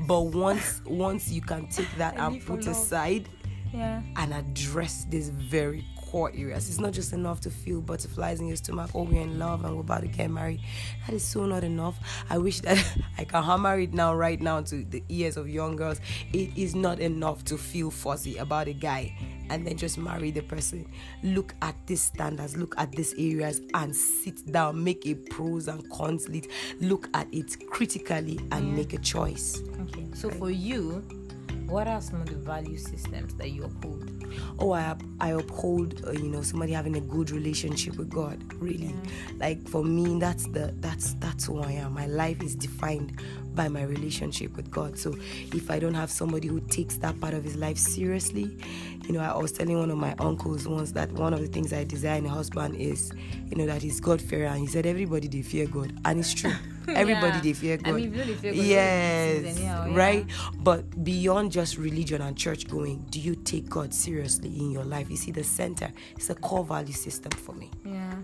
but 0.07 0.22
once 0.22 0.81
once 0.86 1.31
you 1.31 1.42
can 1.42 1.68
take 1.68 1.94
that 1.98 2.16
and 2.18 2.44
put 2.46 2.66
aside 2.68 3.30
Yeah. 3.74 4.02
and 4.16 4.34
address 4.34 5.06
this 5.10 5.30
very 5.30 5.86
core 6.15 6.31
areas. 6.33 6.69
It's 6.69 6.79
not 6.79 6.94
just 6.94 7.12
enough 7.12 7.41
to 7.41 7.50
feel 7.50 7.81
butterflies 7.81 8.39
in 8.39 8.47
your 8.47 8.56
stomach, 8.56 8.91
oh, 8.95 9.03
we're 9.03 9.23
in 9.23 9.38
love 9.38 9.65
and 9.65 9.75
we're 9.75 9.81
about 9.81 10.03
to 10.03 10.07
get 10.07 10.31
married. 10.31 10.62
That 11.06 11.13
is 11.13 11.25
so 11.25 11.45
not 11.45 11.65
enough. 11.65 12.00
I 12.29 12.38
wish 12.38 12.62
that 12.62 12.81
I 13.17 13.25
can 13.25 13.44
hammer 13.44 13.77
it 13.77 13.94
now, 13.94 14.15
right 14.15 14.39
now, 14.39 14.62
to 14.62 14.85
the 14.85 15.03
ears 15.09 15.35
of 15.35 15.50
young 15.50 15.75
girls. 15.75 16.00
It 16.31 16.57
is 16.57 16.73
not 16.73 17.01
enough 17.01 17.44
to 17.45 17.57
feel 17.57 17.91
fuzzy 17.91 18.38
about 18.38 18.69
a 18.69 18.73
guy 18.73 19.13
and 19.50 19.67
then 19.67 19.75
just 19.75 19.97
marry 19.97 20.31
the 20.31 20.39
person. 20.39 20.89
Look 21.21 21.53
at 21.62 21.75
these 21.85 22.03
standards, 22.03 22.56
look 22.56 22.75
at 22.77 22.94
these 22.94 23.13
areas, 23.15 23.59
and 23.73 23.94
sit 23.94 24.50
down, 24.50 24.81
make 24.81 25.06
a 25.06 25.15
pros 25.15 25.68
and 25.68 25.89
cons 25.89 26.29
list, 26.29 26.47
look 26.79 27.09
at 27.13 27.27
it 27.33 27.57
critically, 27.69 28.39
and 28.53 28.73
make 28.73 28.94
a 28.94 29.00
choice. 29.00 29.61
Okay. 29.81 30.06
So 30.13 30.29
for 30.29 30.50
you, 30.50 31.25
what 31.67 31.88
are 31.88 32.01
some 32.01 32.21
of 32.21 32.29
the 32.29 32.35
value 32.35 32.77
systems 32.77 33.33
that 33.35 33.51
you 33.51 33.63
uphold? 33.63 34.12
oh 34.59 34.71
i 34.71 34.95
i 35.19 35.29
uphold 35.31 36.06
uh, 36.06 36.11
you 36.11 36.30
know 36.30 36.42
somebody 36.42 36.71
having 36.71 36.95
a 36.95 37.01
good 37.01 37.31
relationship 37.31 37.95
with 37.97 38.09
god 38.09 38.42
really. 38.56 38.94
Like 39.37 39.68
for 39.68 39.83
me 39.83 40.19
that's 40.19 40.47
the 40.47 40.73
that's 40.80 41.13
that's 41.16 41.45
who 41.45 41.61
i 41.61 41.71
am. 41.71 41.94
My 41.94 42.07
life 42.07 42.42
is 42.42 42.56
defined 42.56 43.21
by 43.54 43.68
my 43.69 43.83
relationship 43.83 44.56
with 44.56 44.69
god. 44.71 44.97
So 44.97 45.16
if 45.54 45.69
i 45.69 45.80
don't 45.80 45.94
have 45.94 46.09
somebody 46.09 46.47
who 46.47 46.59
takes 46.61 46.97
that 46.97 47.19
part 47.19 47.33
of 47.33 47.44
his 47.44 47.56
life 47.56 47.78
seriously 47.78 48.57
you 49.06 49.13
know 49.13 49.19
i 49.19 49.35
was 49.37 49.51
telling 49.51 49.78
one 49.78 49.92
of 49.92 49.97
my 49.97 50.16
uncles 50.19 50.68
once 50.68 50.92
that 50.92 51.11
one 51.11 51.33
of 51.33 51.40
the 51.40 51.47
things 51.47 51.71
i 51.71 51.83
desire 51.83 52.18
in 52.18 52.25
a 52.25 52.30
husband 52.30 52.75
is 52.75 53.11
you 53.49 53.57
know 53.57 53.66
that 53.66 53.81
he's 53.81 53.99
god 53.99 54.21
fearer 54.21 54.47
and 54.47 54.59
he 54.59 54.68
said 54.68 54.85
everybody 54.85 55.28
they 55.28 55.42
fear 55.42 55.68
god. 55.68 55.94
And 56.06 56.19
it's 56.19 56.33
true 56.33 56.54
Hmm. 56.85 56.95
everybody 56.95 57.37
Yeah. 57.37 57.42
they 57.42 57.54
fear 57.54 57.73
I 57.73 57.77
god 57.77 57.95
mean, 57.95 58.13
if 58.13 58.18
really 58.19 58.33
fear 58.35 58.54
God, 58.54 58.63
yes 58.63 59.45
anyhow, 59.57 59.83
oh, 59.85 59.89
yeah. 59.89 59.97
right 59.97 60.25
but 60.59 61.04
beyond 61.04 61.51
just 61.51 61.77
religion 61.77 62.21
and 62.21 62.37
church 62.37 62.68
going, 62.68 63.06
do 63.09 63.19
you 63.19 63.35
take 63.35 63.69
God 63.69 63.94
seriously 63.94 64.49
in 64.59 64.71
your 64.71 64.83
life? 64.83 65.09
You 65.09 65.18
see, 65.18 65.31
the 65.31 65.44
center 65.44 65.92
It's 66.15 66.30
a 66.30 66.35
core 66.35 66.63
value 66.65 66.94
system 66.94 67.31
for 67.31 67.54
me. 67.54 67.69
Yeah. 67.85 68.15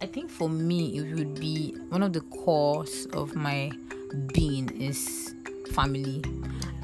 I 0.00 0.06
think 0.06 0.30
for 0.30 0.48
me, 0.48 0.98
it 0.98 1.14
would 1.14 1.40
be 1.40 1.74
one 1.88 2.02
of 2.02 2.12
the 2.12 2.20
cores 2.20 3.06
of 3.14 3.34
my 3.34 3.72
being 4.34 4.68
is 4.80 5.34
family. 5.66 6.22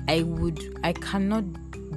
I 0.09 0.23
would, 0.23 0.79
I 0.83 0.93
cannot 0.93 1.45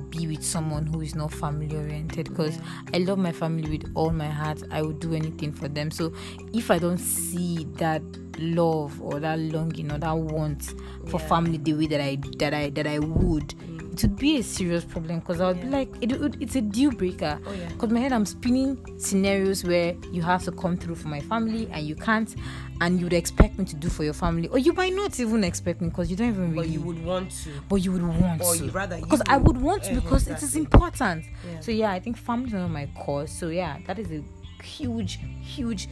be 0.10 0.28
with 0.28 0.44
someone 0.44 0.86
who 0.86 1.02
is 1.02 1.16
not 1.16 1.34
family 1.34 1.76
oriented 1.76 2.30
because 2.30 2.58
I 2.94 3.00
love 3.00 3.18
my 3.18 3.32
family 3.32 3.78
with 3.78 3.92
all 3.96 4.12
my 4.12 4.30
heart. 4.30 4.64
I 4.72 4.82
would 4.82 5.00
do 5.00 5.14
anything 5.14 5.52
for 5.52 5.68
them. 5.68 5.92
So 5.92 6.14
if 6.54 6.72
I 6.72 6.78
don't 6.80 6.98
see 7.00 7.66
that 7.78 8.02
love 8.38 9.02
or 9.02 9.20
that 9.20 9.40
longing 9.40 9.92
or 9.92 9.98
that 9.98 10.16
want 10.18 10.74
for 11.08 11.20
Yeah. 11.20 11.28
family 11.28 11.58
the 11.58 11.74
way 11.74 11.88
that 11.88 12.02
I 12.02 12.18
that 12.38 12.54
I 12.54 12.70
that 12.72 12.88
I 12.88 13.00
would, 13.00 13.54
it 13.96 14.02
would 14.02 14.18
be 14.18 14.40
a 14.40 14.44
serious 14.44 14.84
problem 14.84 15.20
because 15.20 15.40
I 15.40 15.48
would 15.48 15.62
be 15.62 15.70
like, 15.70 15.88
it 16.02 16.20
would, 16.20 16.42
it's 16.42 16.56
a 16.58 16.62
deal 16.62 16.92
breaker. 16.92 17.40
Oh, 17.46 17.54
yeah. 17.54 17.70
Because 17.70 17.92
my 17.92 18.02
head, 18.02 18.12
I'm 18.12 18.26
spinning 18.26 18.78
scenarios 19.00 19.64
where 19.64 19.96
you 20.12 20.22
have 20.22 20.44
to 20.44 20.52
come 20.52 20.76
through 20.76 20.96
for 20.96 21.08
my 21.08 21.22
family 21.22 21.70
and 21.72 21.88
you 21.88 21.96
can't, 21.96 22.36
and 22.82 23.00
you 23.00 23.06
would 23.06 23.14
expect 23.14 23.58
me 23.58 23.64
to 23.64 23.76
do 23.78 23.88
for 23.88 24.04
your 24.04 24.14
family, 24.14 24.50
or 24.50 24.60
you 24.60 24.74
might 24.74 24.94
not 24.94 25.18
even 25.18 25.46
expect 25.46 25.80
me 25.80 25.88
because 25.88 26.12
you 26.12 26.18
don't 26.18 26.28
even 26.28 26.52
really. 26.52 26.68
But 26.68 26.70
you 26.70 26.82
would 26.82 27.06
want 27.06 27.32
to. 27.32 27.50
but 27.70 27.76
you 27.78 27.94
would 27.94 28.04
want 28.04 28.42
or 28.42 28.56
to. 28.58 28.70
rather 28.72 29.00
because 29.00 29.22
I 29.30 29.38
would 29.38 29.58
want 29.58 29.84
to 29.86 29.96
because 29.96 30.28
it 30.28 30.44
is 30.44 30.58
important. 30.58 31.24
Yeah. 31.50 31.60
So 31.62 31.72
yeah, 31.72 31.92
I 31.92 32.02
think 32.02 32.18
family 32.18 32.48
is 32.48 32.54
one 32.54 32.64
of 32.64 32.72
my 32.72 32.90
cause. 33.00 33.32
So 33.32 33.48
yeah, 33.48 33.78
that 33.88 33.98
is 33.98 34.12
a 34.12 34.22
huge, 34.62 35.20
huge, 35.42 35.88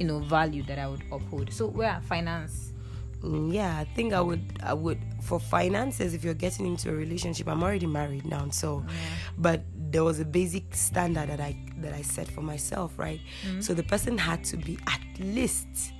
you 0.00 0.06
know, 0.08 0.18
value 0.18 0.64
that 0.64 0.80
I 0.80 0.88
would 0.88 1.04
uphold. 1.12 1.52
So 1.52 1.68
where 1.68 2.00
finance. 2.08 2.67
Mm, 3.22 3.52
yeah, 3.52 3.78
I 3.78 3.84
think 3.84 4.12
I 4.12 4.20
would 4.20 4.60
I 4.62 4.74
would 4.74 5.00
for 5.22 5.40
finances, 5.40 6.14
if 6.14 6.22
you're 6.22 6.34
getting 6.34 6.66
into 6.66 6.90
a 6.90 6.94
relationship, 6.94 7.48
I'm 7.48 7.62
already 7.62 7.86
married 7.86 8.24
now, 8.24 8.48
so 8.50 8.84
but 9.36 9.62
there 9.90 10.04
was 10.04 10.20
a 10.20 10.24
basic 10.24 10.74
standard 10.74 11.28
that 11.28 11.40
I 11.40 11.56
that 11.78 11.92
I 11.94 12.02
set 12.02 12.28
for 12.28 12.42
myself, 12.42 12.98
right? 12.98 13.20
Mm-hmm. 13.44 13.60
So 13.60 13.74
the 13.74 13.82
person 13.82 14.18
had 14.18 14.44
to 14.44 14.56
be 14.56 14.78
at 14.86 15.00
least 15.18 15.92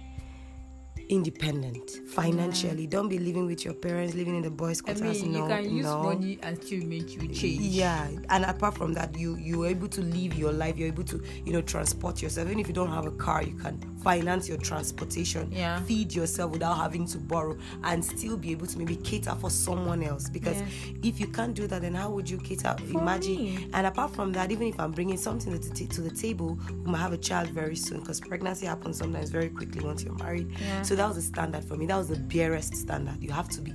independent 1.09 2.01
financially. 2.07 2.87
Don't 2.87 3.09
be 3.09 3.19
living 3.19 3.47
with 3.47 3.65
your 3.65 3.75
parents, 3.75 4.15
living 4.15 4.37
in 4.37 4.43
the 4.43 4.51
boys' 4.51 4.81
I 4.83 4.93
quarters. 4.93 5.23
mean, 5.23 5.33
no, 5.33 5.43
you 5.43 5.49
can 5.49 5.77
use 5.77 5.85
no. 5.87 6.03
money 6.03 6.39
and 6.43 6.63
still 6.63 6.85
make 6.85 7.15
you 7.15 7.29
change. 7.29 7.61
Yeah, 7.63 8.09
and 8.29 8.45
apart 8.45 8.77
from 8.77 8.93
that, 8.95 9.17
you 9.17 9.37
you're 9.37 9.67
able 9.67 9.89
to 9.89 10.03
live 10.03 10.35
your 10.35 10.53
life. 10.53 10.77
You're 10.77 10.89
able 10.89 11.05
to 11.05 11.23
you 11.45 11.53
know 11.53 11.63
transport 11.63 12.23
yourself. 12.23 12.49
Even 12.49 12.61
if 12.61 12.69
you 12.69 12.75
don't 12.75 12.91
have 12.91 13.07
a 13.07 13.11
car, 13.13 13.43
you 13.43 13.55
can 13.55 13.79
finance 14.03 14.49
your 14.49 14.59
transportation. 14.59 15.51
Yeah. 15.53 15.81
feed 15.83 16.15
yourself 16.15 16.53
without 16.53 16.75
having 16.75 17.07
to 17.07 17.19
borrow, 17.19 17.57
and 17.85 18.05
still 18.05 18.37
be 18.37 18.51
able 18.53 18.67
to 18.67 18.79
maybe 18.79 18.97
cater 18.97 19.35
for 19.41 19.51
someone 19.51 20.03
else. 20.03 20.29
Because 20.29 20.63
if 21.03 21.21
you 21.21 21.27
can't 21.29 21.55
do 21.55 21.67
that, 21.67 21.83
then 21.83 21.95
how 21.95 22.11
would 22.11 22.29
you 22.29 22.39
cater? 22.39 22.77
Imagine. 22.91 23.37
me. 23.37 23.69
And 23.73 23.87
apart 23.87 24.15
from 24.15 24.33
that, 24.33 24.51
even 24.51 24.67
if 24.69 24.79
I'm 24.79 24.93
bringing 24.93 25.17
something 25.17 25.53
to 25.53 25.69
the, 25.69 25.75
t- 25.75 25.87
to 25.87 26.01
the 26.01 26.11
table, 26.11 26.59
we 26.85 26.91
might 26.91 26.99
have 26.99 27.13
a 27.13 27.19
child 27.19 27.49
very 27.51 27.77
soon. 27.77 28.01
Because 28.01 28.21
pregnancy 28.21 28.67
happens 28.67 28.99
sometimes 28.99 29.31
very 29.31 29.49
quickly 29.49 29.85
once 29.85 30.03
you're 30.05 30.15
married. 30.15 30.49
Yeah. 30.61 30.83
So 30.83 30.95
that 30.99 31.09
was 31.09 31.17
a 31.17 31.23
standard 31.23 31.65
for 31.65 31.77
me. 31.77 31.87
That 31.87 31.97
was 31.97 32.09
the 32.09 32.17
barest 32.19 32.75
standard. 32.77 33.23
You 33.23 33.31
have 33.31 33.49
to 33.51 33.61
be 33.61 33.73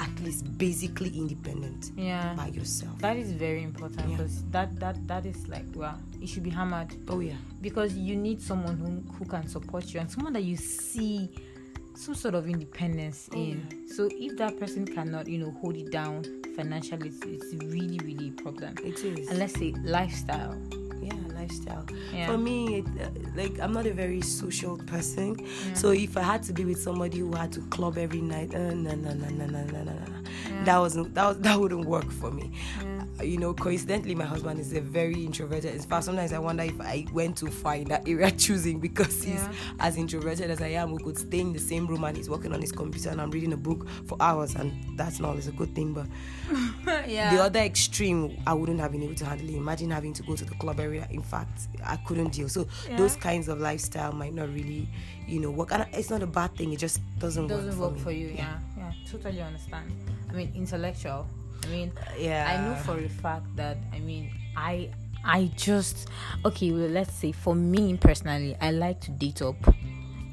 at 0.00 0.20
least 0.20 0.56
basically 0.58 1.10
independent 1.16 1.90
Yeah. 1.96 2.34
by 2.34 2.48
yourself. 2.48 2.98
That 3.00 3.16
is 3.16 3.32
very 3.32 3.62
important 3.64 4.08
Yeah. 4.08 4.16
because 4.16 4.44
that, 4.50 4.78
that 4.80 4.96
that 5.08 5.26
is 5.26 5.48
like 5.48 5.64
well, 5.74 5.98
it 6.20 6.28
should 6.28 6.44
be 6.44 6.50
hammered 6.50 6.94
Oh 7.08 7.20
yeah. 7.20 7.34
because 7.60 7.96
you 7.96 8.14
need 8.16 8.40
someone 8.40 8.76
who 8.78 9.12
who 9.14 9.24
can 9.24 9.48
support 9.48 9.92
you 9.92 10.00
and 10.00 10.10
someone 10.10 10.32
that 10.34 10.44
you 10.44 10.56
see 10.56 11.30
some 11.96 12.14
sort 12.14 12.34
of 12.36 12.48
independence 12.48 13.28
Oh, 13.32 13.36
in. 13.36 13.66
So 13.88 14.08
if 14.12 14.36
that 14.38 14.58
person 14.60 14.86
cannot, 14.86 15.26
you 15.26 15.38
know, 15.38 15.50
hold 15.60 15.76
it 15.76 15.90
down 15.90 16.22
financially, 16.54 17.08
it's, 17.08 17.20
it's 17.24 17.54
really 17.64 17.98
really 18.04 18.28
a 18.28 18.42
problem. 18.42 18.74
It 18.84 19.00
is. 19.04 19.28
And 19.28 19.38
let's 19.40 19.54
say 19.54 19.74
lifestyle. 19.84 20.56
Yeah, 21.48 21.74
lifestyle. 21.74 21.86
Yeah. 22.12 22.26
For 22.26 22.38
me, 22.38 22.78
it, 22.78 22.86
uh, 23.00 23.08
like 23.36 23.58
I'm 23.60 23.72
not 23.72 23.86
a 23.86 23.92
very 23.92 24.20
social 24.20 24.76
person, 24.78 25.36
so 25.74 25.90
if 25.90 26.16
I 26.16 26.22
had 26.22 26.42
to 26.44 26.52
be 26.52 26.64
with 26.64 26.80
somebody 26.80 27.18
who 27.18 27.32
had 27.32 27.52
to 27.52 27.60
club 27.62 27.98
every 27.98 28.20
night, 28.20 28.54
uh, 28.54 28.74
no, 28.74 28.94
no, 28.94 29.12
no, 29.12 29.28
no, 29.28 29.46
no, 29.46 29.64
no, 29.64 29.82
no, 29.84 29.94
no, 29.94 30.64
that 30.64 30.78
wasn't 30.78 31.14
that 31.14 31.28
was, 31.28 31.38
that 31.40 31.58
wouldn't 31.58 31.86
work 31.86 32.10
for 32.10 32.30
me. 32.30 32.52
Uh, 32.80 32.97
You 33.22 33.36
know, 33.36 33.52
coincidentally, 33.52 34.14
my 34.14 34.24
husband 34.24 34.60
is 34.60 34.72
a 34.74 34.80
very 34.80 35.24
introverted. 35.24 35.74
In 35.74 35.80
fact, 35.82 36.04
sometimes 36.04 36.32
I 36.32 36.38
wonder 36.38 36.62
if 36.62 36.80
I 36.80 37.04
went 37.12 37.36
too 37.38 37.48
far 37.48 37.74
in 37.74 37.88
that 37.88 38.08
area 38.08 38.30
choosing 38.46 38.78
because 38.78 39.22
he's 39.24 39.34
Yeah. 39.42 39.52
as 39.80 39.96
introverted 39.96 40.50
as 40.50 40.60
I 40.62 40.68
am. 40.68 40.92
We 40.92 41.02
could 41.02 41.18
stay 41.18 41.40
in 41.40 41.52
the 41.52 41.58
same 41.58 41.86
room 41.88 42.04
and 42.04 42.16
he's 42.16 42.30
working 42.30 42.52
on 42.52 42.60
his 42.60 42.70
computer 42.70 43.10
and 43.10 43.20
I'm 43.20 43.30
reading 43.32 43.52
a 43.52 43.56
book 43.56 43.88
for 44.06 44.16
hours, 44.20 44.54
and 44.54 44.72
that's 44.96 45.18
not 45.18 45.30
always 45.30 45.48
a 45.48 45.52
good 45.52 45.74
thing, 45.74 45.94
but. 45.94 46.06
yeah. 47.08 47.34
The 47.34 47.42
other 47.42 47.60
extreme, 47.60 48.40
I 48.46 48.54
wouldn't 48.54 48.78
have 48.80 48.92
been 48.92 49.02
able 49.02 49.16
to 49.16 49.24
handle 49.24 49.48
it. 49.48 49.54
Imagine 49.56 49.90
having 49.90 50.12
to 50.14 50.22
go 50.22 50.36
to 50.36 50.44
the 50.44 50.54
club 50.54 50.78
area. 50.78 51.06
In 51.10 51.22
fact, 51.22 51.62
I 51.84 51.96
couldn't 51.96 52.32
deal. 52.32 52.48
So 52.48 52.68
Yeah. 52.88 52.96
those 52.98 53.16
kinds 53.16 53.48
of 53.48 53.58
lifestyle 53.60 54.12
might 54.12 54.32
not 54.34 54.48
really, 54.54 54.88
you 55.26 55.40
know, 55.40 55.50
work. 55.50 55.72
And 55.72 55.86
it's 55.92 56.10
not 56.10 56.22
a 56.22 56.26
bad 56.26 56.54
thing. 56.56 56.72
It 56.72 56.78
just 56.78 57.00
doesn't, 57.18 57.48
doesn't 57.48 57.78
work, 57.78 57.90
work 57.90 57.98
for, 57.98 58.04
for 58.04 58.12
you. 58.12 58.28
Yeah. 58.28 58.58
yeah, 58.76 58.92
totally 59.10 59.42
understand. 59.42 59.90
I 60.30 60.34
mean, 60.34 60.52
intellectual. 60.54 61.26
I 61.68 61.70
mean, 61.70 61.92
Yeah. 62.18 62.48
I 62.48 62.64
know 62.64 62.74
for 62.82 62.98
a 62.98 63.08
fact 63.08 63.54
that 63.56 63.76
I 63.92 63.98
mean, 64.00 64.30
I 64.56 64.90
I 65.24 65.50
just 65.56 66.08
okay. 66.44 66.72
Well, 66.72 66.88
let's 66.88 67.12
say 67.14 67.32
for 67.32 67.54
me 67.54 67.96
personally, 67.96 68.56
I 68.60 68.70
like 68.70 69.00
to 69.02 69.10
date 69.10 69.42
up. 69.42 69.56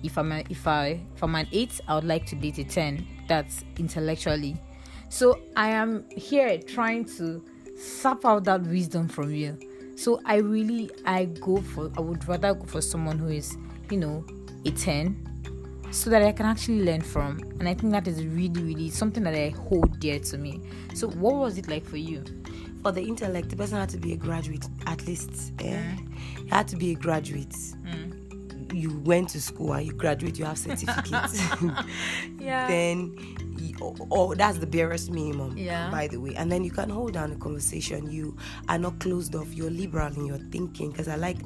If 0.03 0.17
I'm 0.17 0.31
a, 0.31 0.43
if 0.49 0.67
I 0.67 0.99
if 1.15 1.23
I'm 1.23 1.35
an 1.35 1.47
eight, 1.51 1.81
I 1.87 1.95
would 1.95 2.03
like 2.03 2.25
to 2.27 2.35
date 2.35 2.57
a 2.59 2.63
ten. 2.63 3.05
That's 3.27 3.65
intellectually. 3.77 4.55
So 5.09 5.39
I 5.55 5.69
am 5.69 6.05
here 6.09 6.57
trying 6.59 7.05
to 7.17 7.43
sap 7.77 8.23
out 8.25 8.43
that 8.45 8.61
wisdom 8.61 9.07
from 9.07 9.33
you. 9.33 9.57
So 9.95 10.21
I 10.25 10.37
really 10.37 10.89
I 11.05 11.25
go 11.25 11.57
for 11.57 11.91
I 11.97 12.01
would 12.01 12.27
rather 12.27 12.53
go 12.53 12.65
for 12.65 12.81
someone 12.81 13.17
who 13.17 13.27
is 13.29 13.57
you 13.89 13.97
know 13.97 14.25
a 14.65 14.71
ten 14.71 15.34
so 15.95 16.09
that 16.09 16.21
I 16.21 16.31
can 16.31 16.45
actually 16.45 16.83
learn 16.83 17.01
from. 17.01 17.39
And 17.59 17.67
I 17.67 17.73
think 17.73 17.93
that 17.93 18.07
is 18.07 18.25
really, 18.25 18.61
really 18.61 18.89
something 18.89 19.23
that 19.23 19.33
I 19.33 19.49
hold 19.49 19.99
dear 19.99 20.19
to 20.19 20.37
me. 20.37 20.61
So, 20.93 21.07
what 21.09 21.35
was 21.35 21.57
it 21.57 21.67
like 21.67 21.85
for 21.85 21.97
you? 21.97 22.23
For 22.83 22.91
the 22.91 23.01
intellect, 23.01 23.49
the 23.49 23.55
person 23.55 23.77
had 23.77 23.89
to 23.89 23.97
be 23.97 24.13
a 24.13 24.17
graduate 24.17 24.67
at 24.85 25.07
least. 25.07 25.53
Yeah. 25.61 25.95
You 26.37 26.47
had 26.49 26.67
to 26.67 26.75
be 26.75 26.91
a 26.91 26.95
graduate. 26.95 27.49
Mm. 27.83 28.73
You 28.73 28.99
went 28.99 29.29
to 29.29 29.41
school 29.41 29.73
and 29.73 29.87
you 29.87 29.93
graduate, 29.93 30.37
you 30.37 30.45
have 30.45 30.57
certificates. 30.57 31.41
Yeah. 32.39 32.67
then 32.67 33.15
oh, 33.81 33.95
oh, 34.11 34.33
that's 34.35 34.57
the 34.59 34.67
barest 34.67 35.11
minimum 35.11 35.57
Yeah. 35.57 35.89
by 35.91 36.07
the 36.07 36.17
way 36.17 36.33
and 36.35 36.51
then 36.51 36.63
you 36.63 36.71
can 36.71 36.89
hold 36.89 37.13
down 37.13 37.31
a 37.31 37.35
conversation 37.35 38.09
you 38.09 38.35
are 38.69 38.77
not 38.77 38.99
closed 38.99 39.35
off 39.35 39.53
you're 39.53 39.69
liberal 39.69 40.11
in 40.13 40.25
your 40.25 40.37
thinking 40.37 40.91
because 40.91 41.07
i 41.07 41.15
like 41.15 41.37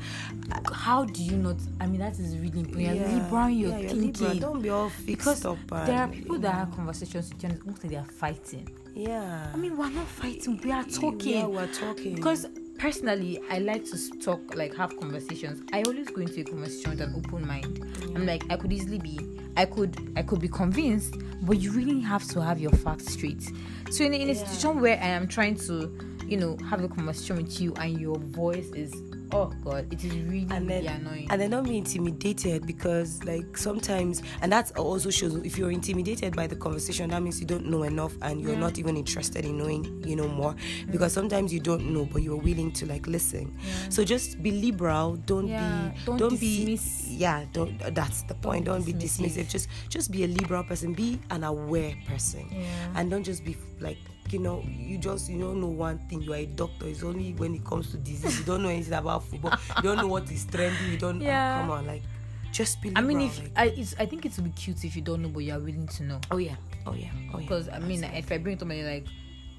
uh, 0.51 0.74
How 0.74 1.05
do 1.05 1.24
you 1.24 1.38
not? 1.38 1.57
I 1.79 1.86
mean, 1.88 2.00
that 2.00 2.13
is 2.19 2.36
really 2.38 2.59
important. 2.62 2.81
You're 2.81 2.95
Yeah, 2.95 3.13
liberal 3.24 3.45
in 3.48 3.57
your 3.59 3.77
yeah, 3.79 3.88
thinking. 3.89 4.27
liberal. 4.27 4.39
don't 4.39 4.62
be 4.62 4.69
all 4.69 4.89
fixed 4.89 5.07
because 5.07 5.45
up 5.45 5.57
and, 5.71 5.88
there 5.88 5.98
are 5.98 6.07
people 6.07 6.39
that 6.39 6.53
have 6.53 6.71
conversations 6.75 7.29
with 7.33 7.43
you 7.43 7.50
and 7.50 7.91
they 7.91 7.95
are 7.95 8.03
fighting. 8.05 8.69
yeah 8.95 9.51
I 9.53 9.57
mean, 9.57 9.77
we're 9.77 9.89
not 9.89 10.07
fighting, 10.07 10.59
we 10.63 10.71
are 10.71 10.83
talking. 10.83 11.33
yeah 11.38 11.45
we're 11.45 11.67
talking 11.74 12.15
Because 12.15 12.45
personally, 12.79 13.41
I 13.50 13.59
like 13.59 13.86
to 13.86 14.09
talk, 14.19 14.55
like 14.55 14.74
have 14.75 14.98
conversations. 14.98 15.62
I 15.74 15.83
always 15.83 16.09
go 16.09 16.21
into 16.21 16.41
a 16.41 16.43
conversation 16.45 16.91
with 16.91 17.01
an 17.01 17.13
open 17.15 17.45
mind. 17.45 17.86
I'm 18.15 18.25
like, 18.25 18.43
I 18.50 18.55
could 18.55 18.71
easily 18.71 18.98
be, 18.98 19.19
I 19.57 19.65
could, 19.65 20.13
I 20.15 20.24
could 20.24 20.39
be 20.39 20.48
convinced, 20.48 21.15
but 21.41 21.59
you 21.59 21.71
really 21.71 22.00
have 22.00 22.24
to 22.29 22.41
have 22.41 22.59
your 22.59 22.71
facts 22.71 23.07
straight. 23.13 23.43
So 23.91 24.05
in, 24.05 24.13
in 24.13 24.29
a 24.29 24.36
situation 24.36 24.79
where 24.79 24.98
I 24.98 25.07
am 25.07 25.27
trying 25.27 25.55
to, 25.67 25.93
you 26.25 26.38
know, 26.38 26.57
have 26.69 26.81
a 26.83 26.88
conversation 26.88 27.36
with 27.36 27.59
you 27.59 27.74
and 27.75 28.00
your 28.00 28.17
voice 28.17 28.71
is, 28.71 28.93
oh 29.31 29.51
god, 29.63 29.91
it 29.93 30.03
is 30.03 30.12
really, 30.13 30.48
and 30.51 30.67
really 30.67 30.81
then 30.88 31.01
annoying. 31.01 31.27
and 31.29 31.41
then 31.41 31.50
don't 31.51 31.63
be 31.67 31.77
intimidated 31.77 32.65
because 32.65 33.24
like 33.24 33.57
sometimes 33.57 34.21
and 34.41 34.51
that 34.51 34.75
also 34.77 35.09
shows 35.09 35.36
if 35.45 35.57
you're 35.57 35.71
intimidated 35.71 36.36
by 36.36 36.48
the 36.48 36.55
conversation 36.55 37.09
that 37.09 37.21
means 37.21 37.39
you 37.39 37.45
don't 37.45 37.65
know 37.65 37.83
enough 37.83 38.13
and 38.21 38.41
you're 38.41 38.55
not 38.55 38.77
even 38.79 38.98
interested 38.98 39.45
in 39.45 39.57
knowing 39.57 40.03
you 40.05 40.15
know 40.15 40.27
more. 40.27 40.55
Because 40.91 41.13
sometimes 41.13 41.53
you 41.53 41.59
don't 41.59 41.91
know 41.93 42.05
but 42.12 42.21
you're 42.24 42.38
willing 42.38 42.71
to 42.74 42.86
like 42.86 43.07
listen. 43.07 43.57
So 43.89 44.03
just 44.03 44.41
be 44.41 44.51
liberal. 44.51 45.15
Don't 45.25 45.48
Yeah, 45.48 45.91
be 46.05 46.17
don't 46.17 46.39
be 46.39 46.65
dismiss- 46.65 47.05
yeah 47.09 47.45
don't 47.53 47.77
that's 47.95 48.24
the 48.24 48.36
point. 48.36 48.65
Don't, 48.65 48.86
be 48.86 48.93
dismissive. 48.93 49.45
dismissive. 49.45 49.50
Just 49.50 49.67
just 49.89 50.12
be 50.12 50.24
a 50.24 50.27
liberal 50.27 50.63
person. 50.63 50.93
Be 50.93 51.19
an 51.29 51.43
aware 51.43 51.93
person. 52.07 52.48
Yeah. 52.51 52.63
and 52.95 53.09
don't 53.12 53.24
just 53.24 53.43
be 53.45 53.57
like 53.79 53.98
you 54.33 54.39
know 54.39 54.63
you 54.67 54.98
just 54.98 55.29
you 55.29 55.39
don't 55.39 55.59
know 55.62 55.67
one 55.67 55.98
thing. 56.09 56.21
You 56.21 56.33
are 56.33 56.38
a 56.38 56.45
doctor. 56.45 56.88
It's 56.88 57.03
only 57.03 57.33
when 57.33 57.55
it 57.55 57.63
comes 57.65 57.91
to 57.91 57.98
disease. 57.98 58.39
You 58.39 58.45
don't 58.45 58.63
know 58.63 58.69
anything 58.69 58.93
about 58.93 59.24
football. 59.24 59.53
You 59.77 59.83
don't 59.83 59.98
know 59.98 60.07
what 60.07 60.29
is 60.31 60.45
trending. 60.45 60.91
You 60.91 60.98
don't 60.98 61.21
ah, 61.21 61.25
Yeah. 61.25 61.59
come 61.62 61.71
on 61.71 61.88
like 61.88 62.03
just 62.51 62.81
be 62.81 62.91
I 62.95 63.01
mean, 63.01 63.21
if 63.21 63.38
like- 63.39 63.51
I, 63.55 63.65
it's, 63.67 63.95
I 64.00 64.05
think 64.05 64.25
it 64.25 64.36
would 64.36 64.45
be 64.45 64.51
cute 64.51 64.83
if 64.83 64.95
you 64.95 65.01
don't 65.03 65.21
know, 65.21 65.29
but 65.29 65.39
you 65.43 65.53
are 65.53 65.59
willing 65.59 65.88
to 65.88 66.03
know. 66.03 66.19
oh 66.31 66.38
yeah. 66.38 66.55
Oh 66.86 66.93
yeah. 66.93 67.09
Oh 67.33 67.38
yeah. 67.38 67.45
Because 67.45 67.69
I 67.69 67.79
mean, 67.79 68.03
if 68.03 68.31
I 68.31 68.38
bring 68.39 68.57
somebody 68.57 68.83
like, 68.83 69.05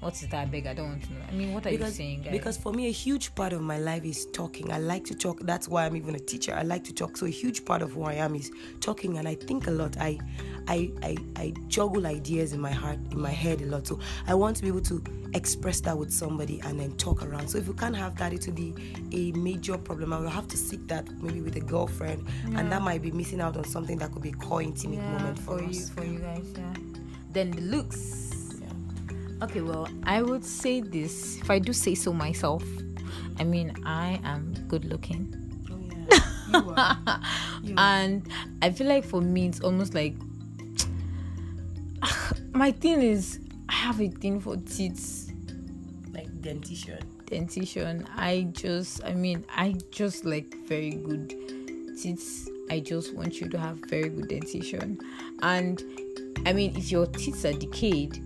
what 0.01 0.13
is 0.15 0.27
that? 0.29 0.41
I 0.41 0.45
beg, 0.45 0.67
I 0.67 0.73
don't 0.73 0.89
want 0.89 1.03
to 1.03 1.13
know. 1.13 1.19
I 1.29 1.31
mean, 1.31 1.53
what 1.53 1.65
are 1.65 1.69
because, 1.69 1.97
you 1.99 2.05
saying, 2.05 2.21
guys? 2.23 2.31
because 2.31 2.57
for 2.57 2.73
me 2.73 2.87
a 2.87 2.91
huge 2.91 3.33
part 3.35 3.53
of 3.53 3.61
my 3.61 3.77
life 3.77 4.03
is 4.03 4.25
talking 4.33 4.71
i 4.71 4.77
like 4.77 5.03
to 5.05 5.15
talk 5.15 5.39
that's 5.41 5.67
why 5.67 5.85
i'm 5.85 5.95
even 5.95 6.15
a 6.15 6.19
teacher 6.19 6.53
i 6.53 6.63
like 6.63 6.83
to 6.83 6.93
talk 6.93 7.15
so 7.17 7.25
a 7.25 7.29
huge 7.29 7.63
part 7.65 7.81
of 7.81 7.91
who 7.93 8.03
i 8.03 8.13
am 8.13 8.35
is 8.35 8.51
talking 8.79 9.17
and 9.17 9.27
i 9.27 9.35
think 9.35 9.67
a 9.67 9.71
lot 9.71 9.95
i 9.99 10.17
i 10.67 10.91
i, 11.03 11.15
I 11.35 11.53
juggle 11.67 12.07
ideas 12.07 12.53
in 12.53 12.59
my 12.59 12.71
heart 12.71 12.99
in 13.11 13.19
my 13.19 13.29
head 13.29 13.61
a 13.61 13.65
lot 13.65 13.87
so 13.87 13.99
i 14.27 14.33
want 14.33 14.55
to 14.57 14.61
be 14.61 14.67
able 14.67 14.81
to 14.81 15.03
express 15.33 15.79
that 15.81 15.97
with 15.97 16.11
somebody 16.11 16.59
and 16.65 16.79
then 16.79 16.95
talk 16.97 17.23
around 17.23 17.47
so 17.47 17.57
if 17.57 17.67
you 17.67 17.73
can't 17.73 17.95
have 17.95 18.17
that 18.17 18.33
it 18.33 18.45
will 18.45 18.53
be 18.53 18.73
a 19.13 19.31
major 19.37 19.77
problem 19.77 20.13
i 20.13 20.19
will 20.19 20.29
have 20.29 20.47
to 20.47 20.57
seek 20.57 20.85
that 20.87 21.09
maybe 21.21 21.41
with 21.41 21.55
a 21.55 21.61
girlfriend 21.61 22.27
and 22.55 22.71
that 22.71 22.81
might 22.81 23.01
be 23.01 23.11
missing 23.11 23.41
out 23.41 23.55
on 23.55 23.63
something 23.63 23.97
that 23.97 24.11
could 24.11 24.21
be 24.21 24.29
a 24.29 24.33
core 24.33 24.61
intimate 24.61 24.97
yeah, 24.97 25.11
moment 25.11 25.39
for, 25.39 25.57
for 25.57 25.63
you, 25.63 25.69
us 25.69 25.89
for 25.89 26.03
you 26.03 26.19
guys, 26.19 26.45
yeah. 26.55 26.73
Then 27.31 27.51
the 27.51 27.61
looks. 27.61 28.20
Okay, 29.41 29.61
well, 29.61 29.87
I 30.03 30.21
would 30.21 30.45
say 30.45 30.81
this 30.81 31.37
if 31.37 31.49
I 31.49 31.57
do 31.59 31.73
say 31.73 31.95
so 31.95 32.13
myself. 32.13 32.63
I 33.39 33.43
mean, 33.43 33.73
I 33.85 34.19
am 34.23 34.53
good 34.67 34.85
looking. 34.85 35.33
oh 35.71 35.79
yeah 35.89 36.19
you 36.61 36.69
are. 36.77 37.21
You 37.63 37.75
are. 37.75 37.79
and 37.79 38.27
I 38.61 38.69
feel 38.71 38.87
like 38.87 39.03
for 39.03 39.21
me 39.21 39.47
it's 39.47 39.61
almost 39.61 39.95
like 39.95 40.15
my 42.53 42.71
thing 42.71 43.01
is 43.01 43.39
I 43.67 43.73
have 43.73 43.99
a 43.99 44.09
thing 44.09 44.39
for 44.39 44.57
teeth. 44.57 45.31
like 46.13 46.29
dentition 46.41 46.99
dentition. 47.31 48.05
I 48.15 48.49
just 48.51 49.03
I 49.03 49.13
mean 49.13 49.45
I 49.49 49.75
just 49.89 50.25
like 50.25 50.53
very 50.67 50.91
good 50.91 51.29
teeth. 51.97 52.47
I 52.69 52.79
just 52.79 53.15
want 53.15 53.41
you 53.41 53.49
to 53.49 53.57
have 53.57 53.79
very 53.87 54.09
good 54.09 54.27
dentition. 54.27 54.99
And 55.41 55.81
I 56.45 56.53
mean 56.53 56.75
if 56.75 56.91
your 56.91 57.07
teeth 57.07 57.43
are 57.45 57.53
decayed, 57.53 58.21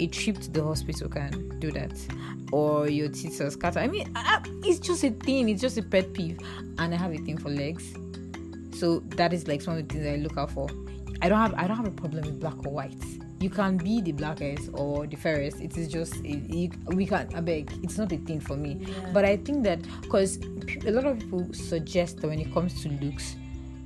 a 0.00 0.06
trip 0.06 0.38
to 0.40 0.50
the 0.50 0.62
hospital 0.62 1.08
can 1.08 1.58
do 1.58 1.70
that. 1.72 1.92
Or 2.52 2.88
your 2.88 3.08
teeth 3.08 3.40
are 3.40 3.50
scattered. 3.50 3.80
I 3.80 3.88
mean, 3.88 4.10
I, 4.14 4.42
it's 4.64 4.78
just 4.78 5.04
a 5.04 5.10
thing. 5.10 5.48
It's 5.48 5.60
just 5.60 5.76
a 5.78 5.82
pet 5.82 6.12
peeve, 6.14 6.38
and 6.78 6.94
I 6.94 6.96
have 6.96 7.12
a 7.12 7.18
thing 7.18 7.38
for 7.38 7.50
legs. 7.50 7.94
So 8.78 9.00
that 9.16 9.32
is 9.32 9.48
like 9.48 9.60
some 9.60 9.76
of 9.76 9.88
the 9.88 9.94
things 9.94 10.06
I 10.06 10.16
look 10.16 10.38
out 10.38 10.50
for. 10.50 10.68
I 11.20 11.28
don't 11.28 11.38
have 11.38 11.54
I 11.54 11.66
don't 11.66 11.76
have 11.76 11.86
a 11.86 11.90
problem 11.90 12.24
with 12.24 12.40
black 12.40 12.64
or 12.64 12.72
white. 12.72 13.02
you 13.40 13.50
can 13.50 13.76
be 13.76 14.00
the 14.00 14.12
blackest 14.12 14.70
or 14.72 15.06
the 15.06 15.16
fairest. 15.16 15.60
It 15.60 15.76
is 15.76 15.88
just 15.88 16.16
it, 16.24 16.50
you, 16.50 16.70
we 16.88 17.06
can. 17.06 17.28
I 17.34 17.40
beg. 17.40 17.70
It's 17.82 17.98
not 17.98 18.12
a 18.12 18.16
thing 18.18 18.40
for 18.40 18.56
me. 18.56 18.78
Yeah. 18.80 19.10
But 19.12 19.24
I 19.24 19.36
think 19.36 19.62
that 19.64 19.80
because 20.02 20.38
a 20.86 20.90
lot 20.90 21.04
of 21.04 21.18
people 21.18 21.46
suggest 21.52 22.20
that 22.20 22.28
when 22.28 22.40
it 22.40 22.52
comes 22.52 22.82
to 22.82 22.88
looks, 22.88 23.36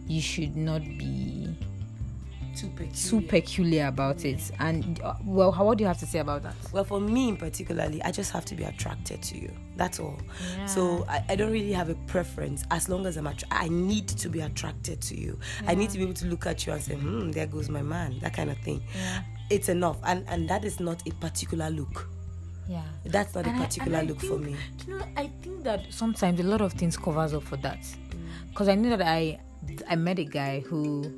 you 0.06 0.20
should 0.20 0.56
not 0.56 0.82
be 0.82 1.41
Too 2.54 2.68
peculiar. 2.68 2.92
too 2.94 3.20
peculiar 3.22 3.86
about 3.86 4.24
it. 4.24 4.50
And 4.58 5.00
uh, 5.02 5.14
well, 5.24 5.52
how, 5.52 5.64
what 5.64 5.78
do 5.78 5.82
you 5.82 5.88
have 5.88 5.98
to 5.98 6.06
say 6.06 6.18
about 6.18 6.42
that? 6.42 6.54
Well, 6.72 6.84
for 6.84 7.00
me 7.00 7.28
in 7.30 7.36
particularly, 7.36 8.02
I 8.02 8.10
just 8.10 8.30
have 8.32 8.44
to 8.46 8.54
be 8.54 8.64
attracted 8.64 9.22
to 9.22 9.38
you. 9.38 9.50
That's 9.76 9.98
all. 9.98 10.18
Yeah. 10.56 10.66
So 10.66 11.04
I, 11.08 11.24
I 11.30 11.36
don't 11.36 11.52
really 11.52 11.72
have 11.72 11.88
a 11.88 11.94
preference. 12.06 12.64
As 12.70 12.88
long 12.88 13.06
as 13.06 13.16
I'm 13.16 13.26
attra- 13.26 13.48
I 13.50 13.68
need 13.68 14.08
to 14.08 14.28
be 14.28 14.40
attracted 14.40 15.00
to 15.02 15.18
you. 15.18 15.38
I 15.66 15.74
need 15.74 15.90
to 15.90 15.98
be 15.98 16.04
able 16.04 16.14
to 16.14 16.26
look 16.26 16.46
at 16.46 16.66
you 16.66 16.72
and 16.72 16.82
say, 16.82 16.94
hmm, 16.94 17.30
there 17.30 17.46
goes 17.46 17.68
my 17.68 17.82
man. 17.82 18.18
That 18.20 18.34
kind 18.34 18.50
of 18.50 18.58
thing. 18.58 18.82
Yeah. 18.94 19.22
It's 19.50 19.68
enough. 19.68 19.98
And 20.04 20.24
and 20.28 20.48
that 20.48 20.64
is 20.64 20.80
not 20.80 21.06
a 21.06 21.10
particular 21.14 21.70
look. 21.70 22.08
Yeah. 22.68 22.82
That's 23.04 23.34
not 23.34 23.46
And 23.46 23.56
a 23.60 23.64
particular 23.64 23.98
I 23.98 24.02
look 24.02 24.20
for 24.20 24.38
me. 24.38 24.56
You 24.86 24.98
know, 24.98 25.04
I 25.16 25.30
think 25.42 25.64
that 25.64 25.92
sometimes 25.92 26.38
a 26.40 26.44
lot 26.44 26.60
of 26.60 26.72
things 26.74 26.96
covers 26.96 27.34
up 27.34 27.42
for 27.42 27.56
that. 27.58 27.84
Because 28.48 28.68
I 28.68 28.74
knew 28.76 28.90
that 28.90 29.02
I 29.02 29.38
I 29.88 29.96
met 29.96 30.18
a 30.18 30.24
guy 30.24 30.60
who 30.60 31.12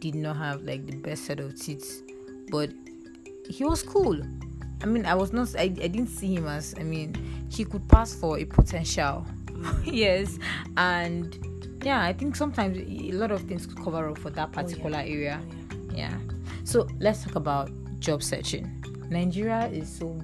did 0.00 0.14
not 0.14 0.36
have 0.36 0.62
like 0.62 0.86
the 0.86 0.96
best 0.96 1.24
set 1.24 1.40
of 1.40 1.58
teeth, 1.58 2.02
but 2.50 2.70
he 3.48 3.64
was 3.64 3.82
cool. 3.82 4.20
I 4.82 4.86
mean, 4.86 5.06
I 5.06 5.14
was 5.14 5.32
not. 5.32 5.54
I, 5.56 5.62
I 5.62 5.68
didn't 5.68 6.08
see 6.08 6.34
him 6.34 6.46
as. 6.46 6.74
I 6.78 6.82
mean, 6.82 7.14
he 7.50 7.64
could 7.64 7.88
pass 7.88 8.14
for 8.14 8.38
a 8.38 8.44
potential. 8.44 9.26
Mm. 9.46 9.80
yes, 9.84 10.38
and 10.76 11.78
yeah, 11.84 12.02
I 12.02 12.12
think 12.12 12.36
sometimes 12.36 12.78
a 12.78 13.12
lot 13.12 13.30
of 13.30 13.42
things 13.42 13.66
could 13.66 13.82
cover 13.82 14.08
up 14.08 14.18
for 14.18 14.30
that 14.30 14.48
oh, 14.50 14.62
particular 14.62 14.98
area. 14.98 15.40
Oh, 15.42 15.76
yeah. 15.94 16.16
So 16.64 16.88
let's 16.98 17.22
talk 17.24 17.36
about 17.36 17.70
job 18.00 18.22
searching. 18.22 18.84
Nigeria 19.14 19.66
is 19.68 19.88
so 19.88 20.20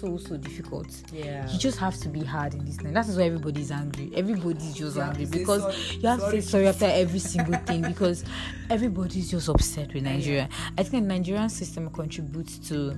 so 0.00 0.16
so 0.18 0.36
difficult. 0.36 0.88
Yeah. 1.12 1.48
You 1.50 1.58
just 1.58 1.78
have 1.78 1.96
to 1.98 2.08
be 2.08 2.24
hard 2.24 2.54
in 2.54 2.64
this 2.64 2.80
night. 2.80 2.92
That 2.94 3.08
is 3.08 3.16
why 3.16 3.24
everybody's 3.24 3.70
angry. 3.70 4.10
Everybody's 4.14 4.74
just 4.74 4.96
have 4.96 5.10
angry 5.10 5.26
because 5.26 5.62
sorry. 5.62 5.98
you 6.00 6.08
have 6.08 6.18
to 6.20 6.24
say 6.24 6.30
Sorry. 6.30 6.42
sorry 6.42 6.68
after 6.68 6.86
every 6.86 7.18
single 7.20 7.54
thing 7.60 7.82
because 7.82 8.24
everybody's 8.68 9.30
just 9.30 9.48
upset 9.48 9.94
with 9.94 10.02
Nigeria. 10.02 10.48
I 10.76 10.82
think 10.82 11.04
the 11.04 11.08
Nigerian 11.14 11.48
system 11.48 11.88
contributes 11.90 12.58
to 12.68 12.96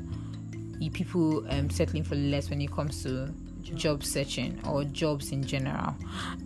people 0.92 1.46
um, 1.50 1.70
settling 1.70 2.04
for 2.04 2.14
less 2.14 2.50
when 2.50 2.60
it 2.60 2.70
comes 2.70 3.02
to 3.02 3.32
job 3.74 4.04
searching 4.04 4.60
or 4.66 4.84
jobs 4.84 5.30
in 5.32 5.44
general. 5.44 5.94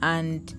And 0.03 0.55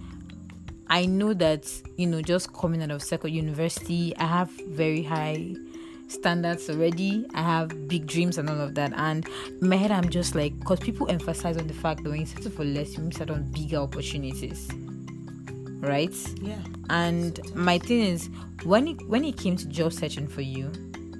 I 0.89 1.05
know 1.05 1.33
that 1.33 1.69
you 1.97 2.07
know 2.07 2.21
just 2.21 2.53
coming 2.53 2.81
out 2.81 2.91
of 2.91 3.03
second 3.03 3.33
university, 3.33 4.15
I 4.17 4.25
have 4.25 4.49
very 4.69 5.03
high 5.03 5.55
standards 6.11 6.69
already. 6.69 7.25
I 7.33 7.41
have 7.41 7.87
big 7.87 8.07
dreams 8.07 8.37
and 8.37 8.49
all 8.49 8.59
of 8.59 8.75
that. 8.75 8.93
And 8.95 9.27
in 9.61 9.69
my 9.69 9.75
head, 9.75 9.91
I'm 9.91 10.09
just 10.09 10.35
like, 10.35 10.57
because 10.59 10.79
people 10.79 11.09
emphasize 11.09 11.57
on 11.57 11.67
the 11.67 11.73
fact 11.73 12.03
that 12.03 12.09
when 12.09 12.19
you 12.21 12.25
settle 12.25 12.51
for 12.51 12.65
less, 12.65 12.97
you 12.97 13.03
miss 13.03 13.21
out 13.21 13.29
on 13.29 13.43
bigger 13.51 13.77
opportunities, 13.77 14.69
right? 15.79 16.15
Yeah. 16.41 16.59
And 16.89 17.39
my 17.55 17.77
thing 17.79 18.01
is, 18.01 18.29
when 18.63 18.87
it 18.87 19.07
when 19.07 19.23
it 19.23 19.37
came 19.37 19.55
to 19.57 19.67
job 19.67 19.93
searching 19.93 20.27
for 20.27 20.41
you, 20.41 20.71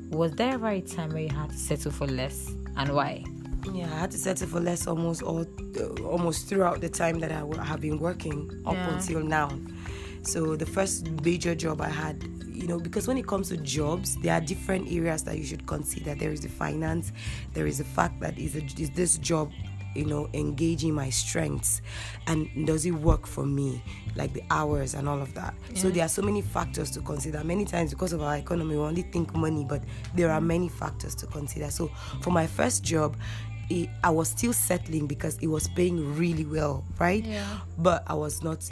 was 0.09 0.31
there 0.33 0.53
ever 0.53 0.69
a 0.69 0.81
time 0.81 1.11
where 1.11 1.21
you 1.21 1.29
had 1.29 1.51
to 1.51 1.57
settle 1.57 1.91
for 1.91 2.07
less, 2.07 2.51
and 2.75 2.93
why? 2.93 3.23
Yeah, 3.73 3.85
I 3.93 3.99
had 3.99 4.11
to 4.11 4.17
settle 4.17 4.47
for 4.47 4.59
less 4.59 4.87
almost 4.87 5.21
all, 5.21 5.41
uh, 5.79 6.03
almost 6.03 6.47
throughout 6.47 6.81
the 6.81 6.89
time 6.89 7.19
that 7.19 7.31
I 7.31 7.43
have 7.65 7.81
been 7.81 7.99
working 7.99 8.49
up 8.65 8.73
Yeah. 8.73 8.95
until 8.95 9.21
now. 9.21 9.49
So 10.23 10.55
the 10.55 10.65
first 10.65 11.09
major 11.23 11.55
job 11.55 11.81
I 11.81 11.89
had, 11.89 12.23
you 12.45 12.67
know, 12.67 12.79
because 12.79 13.07
when 13.07 13.17
it 13.17 13.27
comes 13.27 13.49
to 13.49 13.57
jobs, 13.57 14.15
there 14.17 14.33
are 14.33 14.41
different 14.41 14.91
areas 14.91 15.23
that 15.23 15.37
you 15.37 15.43
should 15.43 15.65
consider. 15.65 16.15
There 16.15 16.31
is 16.31 16.41
the 16.41 16.49
finance, 16.49 17.11
there 17.53 17.67
is 17.67 17.77
the 17.77 17.83
fact 17.83 18.19
that 18.19 18.37
is, 18.37 18.55
a, 18.55 18.63
is 18.79 18.89
this 18.91 19.17
job, 19.17 19.51
you 19.95 20.05
know, 20.05 20.29
engaging 20.33 20.93
my 20.93 21.09
strengths, 21.09 21.81
and 22.27 22.47
does 22.67 22.85
it 22.85 22.91
work 22.91 23.25
for 23.25 23.45
me, 23.45 23.81
like 24.15 24.33
the 24.33 24.43
hours 24.51 24.93
and 24.93 25.09
all 25.09 25.19
of 25.19 25.33
that. 25.33 25.55
So 25.73 25.89
there 25.89 26.05
are 26.05 26.09
so 26.09 26.21
many 26.21 26.43
factors 26.43 26.91
to 26.91 27.01
consider. 27.01 27.43
Many 27.43 27.65
times 27.65 27.89
because 27.89 28.13
of 28.13 28.21
our 28.21 28.37
economy, 28.37 28.75
we 28.75 28.81
only 28.81 29.01
think 29.01 29.33
money, 29.33 29.65
but 29.67 29.83
there 30.13 30.31
are 30.31 30.41
many 30.41 30.69
factors 30.69 31.15
to 31.15 31.25
consider. 31.25 31.71
So 31.71 31.89
for 32.21 32.29
my 32.29 32.45
first 32.45 32.83
job, 32.83 33.17
it, 33.69 33.89
I 34.03 34.09
was 34.09 34.29
still 34.29 34.53
settling 34.53 35.05
because 35.05 35.37
it 35.37 35.47
was 35.47 35.67
paying 35.67 36.15
really 36.17 36.45
well, 36.45 36.83
right? 36.97 37.23
Yeah. 37.23 37.59
But 37.77 38.03
I 38.07 38.13
was 38.15 38.43
not, 38.43 38.67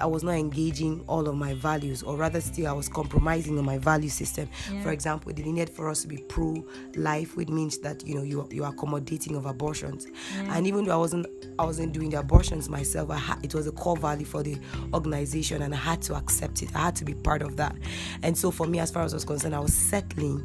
I 0.00 0.06
was 0.06 0.22
not 0.22 0.32
engaging 0.32 1.04
all 1.08 1.28
of 1.28 1.34
my 1.34 1.54
values, 1.54 2.02
or 2.02 2.16
rather, 2.16 2.40
still 2.40 2.68
I 2.68 2.72
was 2.72 2.88
compromising 2.88 3.58
on 3.58 3.64
my 3.64 3.78
value 3.78 4.08
system. 4.08 4.48
For 4.82 4.90
example, 4.92 5.32
they 5.32 5.42
needed 5.42 5.70
for 5.70 5.88
us 5.88 6.02
to 6.02 6.08
be 6.08 6.18
pro-life, 6.18 7.36
which 7.36 7.48
means 7.48 7.78
that 7.78 8.06
you 8.06 8.14
know 8.14 8.22
you 8.22 8.46
you 8.50 8.64
are 8.64 8.72
accommodating 8.72 9.36
of 9.36 9.46
abortions. 9.46 10.06
And 10.36 10.66
even 10.66 10.84
though 10.84 10.94
I 10.94 10.96
wasn't, 10.96 11.26
I 11.58 11.64
wasn't 11.64 11.92
doing 11.92 12.10
the 12.10 12.20
abortions 12.20 12.68
myself. 12.68 13.10
I 13.10 13.18
ha- 13.18 13.38
it 13.42 13.54
was 13.54 13.66
a 13.66 13.72
core 13.72 13.96
value 13.96 14.24
for 14.24 14.42
the 14.42 14.58
organization, 14.92 15.62
and 15.62 15.74
I 15.74 15.78
had 15.78 16.02
to 16.02 16.14
accept 16.14 16.62
it. 16.62 16.74
I 16.74 16.78
had 16.78 16.96
to 16.96 17.04
be 17.04 17.14
part 17.14 17.42
of 17.42 17.56
that. 17.56 17.74
And 18.22 18.36
so, 18.38 18.50
for 18.50 18.66
me, 18.66 18.78
as 18.78 18.90
far 18.90 19.02
as 19.02 19.12
I 19.12 19.16
was 19.16 19.24
concerned, 19.24 19.54
I 19.54 19.60
was 19.60 19.74
settling 19.74 20.42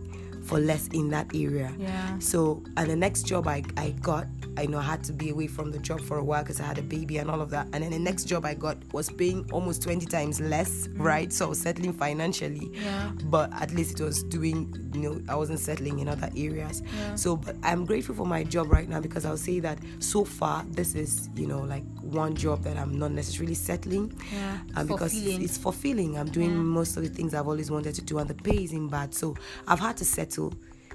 for 0.50 0.60
less 0.60 0.88
in 0.88 1.10
that 1.10 1.28
area. 1.36 1.72
Yeah. 1.78 2.18
So, 2.18 2.64
and 2.76 2.90
the 2.90 2.96
next 2.96 3.24
job 3.28 3.48
I, 3.48 3.64
I 3.78 3.92
got, 4.02 4.26
I 4.58 4.66
know 4.66 4.78
I 4.80 4.84
had 4.84 5.04
to 5.06 5.14
be 5.14 5.30
away 5.30 5.48
from 5.48 5.72
the 5.72 5.80
job 5.80 6.02
for 6.02 6.18
a 6.18 6.24
while 6.24 6.44
because 6.44 6.60
I 6.60 6.64
had 6.64 6.78
a 6.78 6.82
baby 6.82 7.18
and 7.18 7.30
all 7.30 7.42
of 7.42 7.50
that. 7.52 7.68
And 7.74 7.84
then 7.84 7.92
the 7.92 8.00
next 8.00 8.26
job 8.26 8.46
I 8.46 8.54
got 8.54 8.78
was 8.94 9.10
paying 9.10 9.50
almost 9.52 9.82
20 9.84 10.06
times 10.08 10.40
less, 10.40 10.88
right? 10.94 11.32
So 11.32 11.46
I 11.46 11.50
was 11.50 11.62
settling 11.62 11.94
financially. 11.94 12.72
Yeah. 12.74 13.12
But 13.26 13.52
at 13.54 13.72
least 13.72 14.00
it 14.00 14.04
was 14.04 14.24
doing, 14.24 14.92
you 14.94 15.02
know, 15.02 15.22
I 15.30 15.36
wasn't 15.36 15.60
settling 15.60 16.00
in 16.00 16.08
other 16.08 16.30
areas. 16.36 16.84
So, 17.16 17.38
but 17.38 17.56
I'm 17.64 17.86
grateful 17.86 18.16
for 18.16 18.26
my 18.26 18.44
job 18.44 18.72
right 18.72 18.88
now 18.90 19.00
because 19.00 19.26
I'll 19.26 19.38
say 19.38 19.60
that 19.62 19.80
so 20.00 20.26
far, 20.26 20.66
this 20.70 20.96
is, 20.96 21.30
you 21.36 21.48
know, 21.48 21.60
like 21.60 21.84
one 22.02 22.36
job 22.36 22.64
that 22.64 22.78
I'm 22.78 22.98
not 22.98 23.12
necessarily 23.12 23.54
settling. 23.56 24.20
Yeah. 24.34 24.60
Um, 24.76 24.88
because 24.88 25.14
Fulfilling. 25.14 25.44
it's 25.44 25.58
fulfilling. 25.58 26.18
I'm 26.18 26.30
doing 26.30 26.56
most 26.56 26.98
of 26.98 27.04
the 27.04 27.10
things 27.10 27.34
I've 27.34 27.48
always 27.48 27.72
wanted 27.72 27.96
to 27.96 28.02
do, 28.02 28.18
and 28.20 28.30
the 28.30 28.36
pay 28.36 28.64
isn't 28.64 28.88
bad. 28.90 29.14
So 29.14 29.36
I've 29.68 29.80
had 29.80 29.98
to 29.98 30.06
settle, 30.06 30.54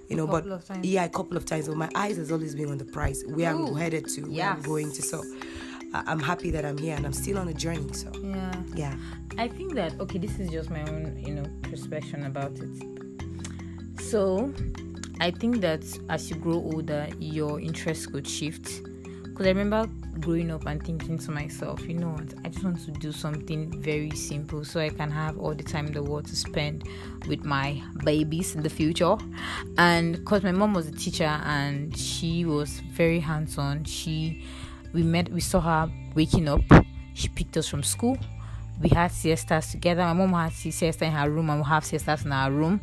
you 0.08 0.16
know. 0.16 0.26
couple 0.26 0.50
but 0.50 0.54
of 0.56 0.64
times. 0.64 0.86
yeah, 0.86 1.04
a 1.04 1.08
couple 1.08 1.36
of 1.36 1.44
times. 1.44 1.68
But 1.68 1.76
my 1.76 1.90
eyes 1.94 2.16
has 2.16 2.30
always 2.32 2.54
been 2.54 2.70
on 2.70 2.78
the 2.78 2.84
prize, 2.84 3.22
where 3.26 3.54
Ooh, 3.54 3.68
I'm 3.68 3.76
headed 3.76 4.08
to, 4.10 4.22
where 4.22 4.50
I'm 4.50 4.62
going 4.62 4.92
to. 4.92 5.02
So 5.02 5.22
I- 5.92 6.04
I'm 6.06 6.20
happy 6.20 6.50
that 6.50 6.64
I'm 6.64 6.78
here, 6.78 6.96
and 6.96 7.04
I'm 7.06 7.12
still 7.12 7.38
on 7.38 7.48
a 7.48 7.54
journey. 7.54 7.92
So 7.92 8.10
Yeah. 8.22 8.62
yeah, 8.74 8.94
I 9.38 9.48
think 9.48 9.74
that 9.74 9.98
okay, 10.00 10.18
this 10.18 10.38
is 10.38 10.50
just 10.50 10.70
my 10.70 10.82
own, 10.88 11.16
you 11.24 11.34
know, 11.34 11.44
perspective 11.62 12.24
about 12.24 12.52
it. 12.58 14.00
So, 14.00 14.52
I 15.20 15.30
think 15.30 15.60
that 15.60 15.82
as 16.08 16.28
you 16.30 16.36
grow 16.36 16.54
older, 16.56 17.08
your 17.18 17.60
interests 17.60 18.06
could 18.06 18.26
shift. 18.28 18.82
Because 19.34 19.46
I 19.46 19.50
remember 19.50 19.90
growing 20.20 20.52
up 20.52 20.64
and 20.66 20.80
thinking 20.80 21.18
to 21.18 21.32
myself, 21.32 21.88
you 21.88 21.94
know 21.94 22.10
what, 22.10 22.32
I 22.44 22.50
just 22.50 22.62
want 22.62 22.84
to 22.84 22.92
do 22.92 23.10
something 23.10 23.68
very 23.82 24.12
simple 24.12 24.64
so 24.64 24.78
I 24.78 24.90
can 24.90 25.10
have 25.10 25.36
all 25.40 25.56
the 25.56 25.64
time 25.64 25.88
in 25.88 25.92
the 25.92 26.04
world 26.04 26.26
to 26.26 26.36
spend 26.36 26.88
with 27.26 27.44
my 27.44 27.82
babies 28.04 28.54
in 28.54 28.62
the 28.62 28.70
future. 28.70 29.16
And 29.76 30.18
because 30.18 30.44
my 30.44 30.52
mom 30.52 30.72
was 30.72 30.86
a 30.86 30.92
teacher 30.92 31.24
and 31.24 31.96
she 31.96 32.44
was 32.44 32.78
very 32.92 33.18
hands 33.18 33.58
on, 33.58 33.82
she 33.82 34.44
we 34.92 35.02
met 35.02 35.28
we 35.32 35.40
saw 35.40 35.58
her 35.58 35.92
waking 36.14 36.48
up. 36.48 36.60
She 37.14 37.26
picked 37.26 37.56
us 37.56 37.66
from 37.66 37.82
school 37.82 38.16
we 38.82 38.88
had 38.88 39.10
siestas 39.12 39.70
together. 39.72 40.02
My 40.02 40.12
mom 40.12 40.32
had 40.32 40.52
siesta 40.52 41.04
in 41.04 41.12
her 41.12 41.30
room 41.30 41.50
and 41.50 41.60
we 41.60 41.66
have 41.68 41.84
siestas 41.84 42.24
in 42.24 42.32
our 42.32 42.50
room. 42.50 42.80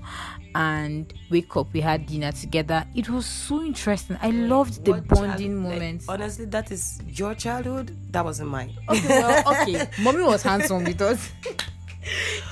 And 0.54 1.14
wake 1.30 1.56
up 1.56 1.72
we 1.74 1.80
had 1.82 2.06
dinner 2.06 2.32
together. 2.32 2.86
It 2.94 3.10
was 3.10 3.26
so 3.26 3.62
interesting. 3.64 4.18
I 4.22 4.32
loved 4.32 4.84
the 4.84 4.92
What 4.92 5.08
bonding 5.08 5.52
child- 5.62 5.64
like, 5.64 5.74
moments. 5.80 6.10
honestly, 6.10 6.46
that 6.46 6.72
is 6.72 7.00
your 7.08 7.36
childhood. 7.36 7.96
That 8.12 8.26
wasn't 8.26 8.50
mine. 8.50 8.74
okay 8.90 9.08
well 9.08 9.44
okay. 9.62 9.88
Mommy 10.02 10.24
was 10.24 10.44
handsome 10.44 10.84
with 10.84 11.02
us. 11.02 11.32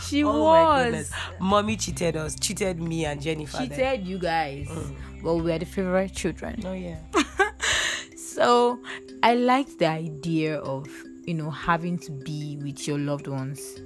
She 0.08 0.24
Oh 0.24 0.44
my 0.46 0.90
was. 0.92 1.12
mommy 1.40 1.76
cheated 1.76 2.16
us, 2.16 2.36
cheated 2.40 2.80
me 2.80 3.06
and 3.06 3.20
Jennifer. 3.22 3.58
she 3.58 3.68
then. 3.68 4.06
you 4.06 4.20
guys. 4.20 4.68
Mm. 4.68 4.96
But 5.24 5.36
we 5.38 5.52
are 5.52 5.58
the 5.60 5.66
favorite 5.66 6.14
children. 6.14 6.62
Oh 6.66 6.74
yeah. 6.74 6.98
So 8.16 8.80
I 9.22 9.34
liked 9.36 9.80
the 9.80 9.88
idea 9.88 10.60
of, 10.60 10.88
you 11.30 11.36
know, 11.36 11.52
having 11.52 11.96
to 12.00 12.12
be 12.12 12.58
with 12.64 12.88
your 12.88 12.98
loved 12.98 13.28
ones 13.28 13.80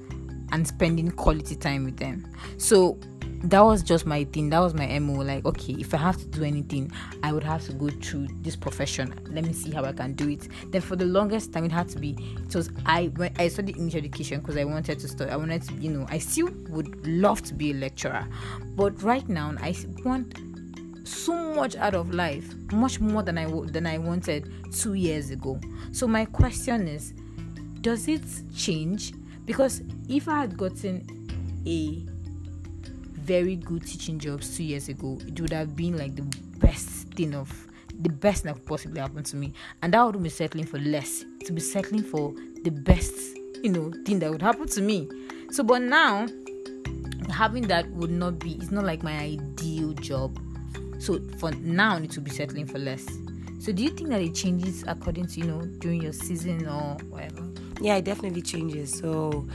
and 0.53 0.65
spending 0.65 1.12
quality 1.12 1.58
time 1.58 1.84
with 1.84 1.97
them. 1.97 2.25
So 2.58 2.97
that 3.43 3.60
was 3.60 3.84
just 3.84 4.06
my 4.06 4.23
thing. 4.23 4.49
That 4.49 4.60
was 4.60 4.73
my 4.73 4.97
MO. 4.99 5.21
Like, 5.21 5.43
okay, 5.45 5.73
if 5.73 5.93
I 5.93 5.97
have 5.97 6.15
to 6.19 6.25
do 6.25 6.45
anything, 6.45 6.89
I 7.21 7.34
would 7.34 7.43
have 7.43 7.65
to 7.65 7.73
go 7.73 7.89
through 7.89 8.29
this 8.43 8.56
profession. 8.56 9.13
Let 9.29 9.43
me 9.43 9.51
see 9.51 9.71
how 9.71 9.84
I 9.84 9.91
can 9.91 10.13
do 10.13 10.29
it. 10.29 10.47
Then 10.71 10.79
for 10.79 10.95
the 10.95 11.03
longest 11.03 11.51
time, 11.51 11.65
it 11.65 11.71
had 11.73 11.89
to 11.89 11.99
be. 11.99 12.15
It 12.45 12.56
was 12.56 12.69
I 12.86 13.08
when 13.17 13.34
I 13.38 13.49
studied 13.49 13.75
English 13.75 13.95
education 13.95 14.39
because 14.39 14.56
I 14.56 14.63
wanted 14.63 14.99
to 14.99 15.08
study. 15.10 15.29
I 15.29 15.36
wanted 15.36 15.63
to, 15.63 15.73
you 15.73 15.89
know, 15.89 16.06
I 16.10 16.19
still 16.19 16.47
would 16.69 17.06
love 17.06 17.41
to 17.41 17.53
be 17.53 17.71
a 17.71 17.73
lecturer, 17.73 18.25
but 18.75 19.03
right 19.03 19.27
now 19.27 19.53
I 19.60 19.75
want 20.06 20.34
so 21.03 21.53
much 21.53 21.75
out 21.75 21.93
of 21.93 22.13
life, 22.13 22.53
much 22.71 23.01
more 23.01 23.21
than 23.21 23.38
I 23.38 23.45
than 23.65 23.86
I 23.86 23.97
wanted 23.97 24.49
two 24.71 24.93
years 24.93 25.29
ago. 25.29 25.60
So 25.91 26.08
my 26.08 26.23
question 26.23 26.88
is, 26.88 27.13
does 27.84 28.08
it 28.08 28.24
change? 28.56 29.13
Because 29.46 29.84
if 30.08 30.30
I 30.30 30.39
had 30.39 30.58
gotten 30.58 31.06
a 31.67 32.02
very 33.19 33.58
good 33.58 33.86
teaching 33.86 34.17
job 34.17 34.41
two 34.41 34.63
years 34.63 34.88
ago, 34.88 35.19
it 35.28 35.39
would 35.39 35.52
have 35.52 35.76
been 35.76 35.98
like 35.98 36.15
the 36.15 36.24
best 36.60 37.10
thing 37.10 37.36
of 37.36 37.67
the 38.00 38.10
best 38.10 38.46
that 38.46 38.56
could 38.56 38.65
possibly 38.65 39.02
happen 39.02 39.24
to 39.24 39.36
me. 39.36 39.54
And 39.82 39.93
that 39.93 40.04
wouldn't 40.04 40.24
be 40.24 40.30
settling 40.30 40.65
for 40.65 40.80
less. 40.80 41.26
To 41.46 41.52
be 41.52 41.60
settling 41.60 42.04
for 42.04 42.34
the 42.63 42.72
best, 42.72 43.13
you 43.62 43.69
know, 43.69 43.91
thing 44.06 44.19
that 44.19 44.32
would 44.32 44.41
happen 44.41 44.67
to 44.67 44.82
me. 44.82 45.10
So 45.52 45.62
but 45.62 45.82
now 45.82 46.28
having 47.30 47.67
that 47.67 47.89
would 47.91 48.12
not 48.12 48.39
be 48.39 48.54
it's 48.54 48.72
not 48.72 48.86
like 48.86 49.04
my 49.04 49.17
ideal 49.17 49.91
job. 49.93 50.39
So 51.00 51.19
for 51.38 51.52
now 51.52 51.96
I 51.96 52.00
need 52.00 52.12
to 52.12 52.22
be 52.22 52.32
settling 52.32 52.65
for 52.65 52.80
less. 52.80 53.06
So 53.60 53.74
do 53.74 53.84
you 53.84 53.89
think 53.89 54.10
that 54.10 54.22
it 54.22 54.36
changes 54.36 54.86
according 54.88 55.28
to, 55.28 55.39
you 55.41 55.48
know, 55.48 55.62
during 55.80 56.02
your 56.02 56.13
season 56.13 56.65
or 56.65 56.96
whatever? 57.10 57.53
Yeah, 57.84 57.98
it 57.98 58.06
definitely 58.06 58.41
changes. 58.41 58.98
So 58.98 59.46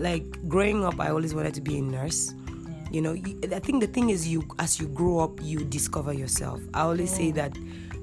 like 0.00 0.24
growing 0.48 0.84
up 0.84 0.98
I 0.98 1.10
always 1.10 1.34
wanted 1.36 1.54
to 1.54 1.60
be 1.60 1.78
a 1.78 1.82
nurse. 1.82 2.34
You 2.90 3.00
know 3.02 3.12
i 3.52 3.58
think 3.58 3.80
the 3.80 3.88
thing 3.88 4.10
is 4.10 4.28
you 4.28 4.44
as 4.60 4.78
you 4.78 4.86
grow 4.86 5.18
up 5.18 5.38
you 5.42 5.64
discover 5.64 6.12
yourself. 6.12 6.60
I 6.74 6.82
always 6.82 7.10
say 7.14 7.30
that 7.32 7.56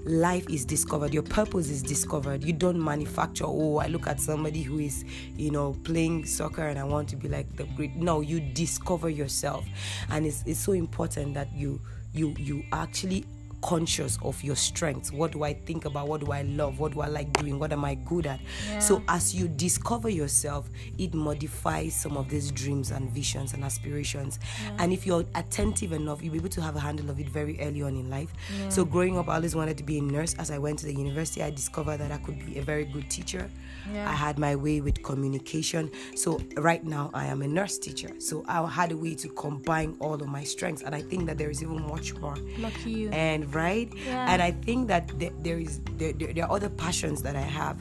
life 0.06 0.50
is 0.50 0.66
discovered 0.66 1.14
your 1.14 1.24
purpose 1.24 1.70
is 1.70 1.82
discovered. 1.82 2.44
You 2.46 2.54
don't 2.54 2.82
manufacture 2.84 3.46
oh 3.48 3.78
i 3.78 3.88
look 3.88 4.08
at 4.08 4.20
somebody 4.22 4.62
who 4.62 4.80
is 4.80 5.04
you 5.36 5.52
know 5.52 5.74
playing 5.84 6.26
soccer 6.26 6.68
and 6.68 6.78
i 6.80 6.84
want 6.84 7.10
to 7.10 7.16
be 7.18 7.28
like 7.28 7.54
the 7.58 7.66
great. 7.76 7.96
No 7.96 8.22
you 8.22 8.40
discover 8.40 9.10
yourself. 9.10 9.66
And 10.10 10.26
it's, 10.26 10.44
it's 10.46 10.60
so 10.60 10.72
important 10.72 11.34
that 11.34 11.52
you 11.54 11.82
you 12.14 12.34
you 12.38 12.64
actually 12.72 13.26
conscious 13.64 14.20
of 14.22 14.44
your 14.44 14.56
strengths. 14.56 15.12
What 15.12 15.32
do 15.32 15.44
I 15.44 15.54
think 15.54 15.86
about? 15.86 16.08
What 16.10 16.22
do 16.22 16.32
I 16.32 16.42
love? 16.44 16.80
What 16.80 16.94
do 16.94 17.02
I 17.02 17.08
like 17.08 17.32
doing? 17.34 17.58
What 17.58 17.72
am 17.72 17.86
I 17.86 17.96
good 17.96 18.28
at? 18.28 18.42
Yeah. 18.70 18.80
So 18.80 19.02
as 19.08 19.34
you 19.34 19.48
discover 19.48 20.10
yourself, 20.10 20.70
it 20.98 21.14
modifies 21.14 21.96
some 21.96 22.18
of 22.18 22.30
these 22.30 22.52
dreams 22.52 22.92
and 22.92 23.10
visions 23.10 23.54
and 23.54 23.64
aspirations. 23.64 24.40
Yeah. 24.64 24.76
And 24.80 24.92
if 24.92 25.08
you're 25.08 25.26
attentive 25.36 25.94
enough, 25.94 26.22
you'll 26.22 26.34
be 26.34 26.40
able 26.40 26.50
to 26.50 26.62
have 26.62 26.76
a 26.76 26.80
handle 26.80 27.10
of 27.10 27.20
it 27.20 27.30
very 27.30 27.60
early 27.62 27.82
on 27.82 27.96
in 27.96 28.10
life. 28.10 28.34
Yeah. 28.60 28.70
So 28.70 28.84
growing 28.84 29.18
up, 29.18 29.30
I 29.30 29.36
always 29.36 29.56
wanted 29.56 29.78
to 29.78 29.84
be 29.84 29.98
a 29.98 30.02
nurse. 30.02 30.36
As 30.38 30.52
I 30.52 30.58
went 30.58 30.80
to 30.80 30.86
the 30.86 30.94
university, 30.94 31.42
I 31.42 31.50
discovered 31.50 31.98
that 31.98 32.12
I 32.12 32.18
could 32.18 32.46
be 32.46 32.60
a 32.60 32.62
very 32.62 32.86
good 32.86 33.10
teacher. 33.10 33.50
I 33.94 34.14
had 34.14 34.40
my 34.40 34.56
way 34.56 34.80
with 34.80 35.04
communication. 35.04 35.92
So 36.16 36.42
right 36.56 36.84
now, 36.86 37.12
I 37.14 37.26
am 37.26 37.42
a 37.42 37.48
nurse 37.48 37.78
teacher. 37.78 38.12
So 38.20 38.44
I 38.48 38.66
had 38.68 38.92
a 38.92 38.98
way 38.98 39.14
to 39.16 39.28
combine 39.30 39.98
all 40.00 40.14
of 40.16 40.28
my 40.28 40.44
strengths, 40.44 40.84
and 40.84 40.96
I 40.96 41.02
think 41.02 41.26
that 41.28 41.38
there 41.38 41.50
is 41.50 41.62
even 41.62 41.86
much 41.88 42.14
more. 42.16 42.36
Lucky 42.60 42.92
you. 42.92 43.10
And 43.10 43.53
right 43.54 43.92
yeah. 44.06 44.32
and 44.32 44.42
i 44.42 44.52
think 44.52 44.88
that 44.88 45.12
there 45.44 45.60
is 45.60 45.80
there, 45.98 46.14
there, 46.14 46.46
are 46.46 46.52
other 46.52 46.70
passions 46.70 47.22
that 47.22 47.36
i 47.36 47.42
have 47.42 47.78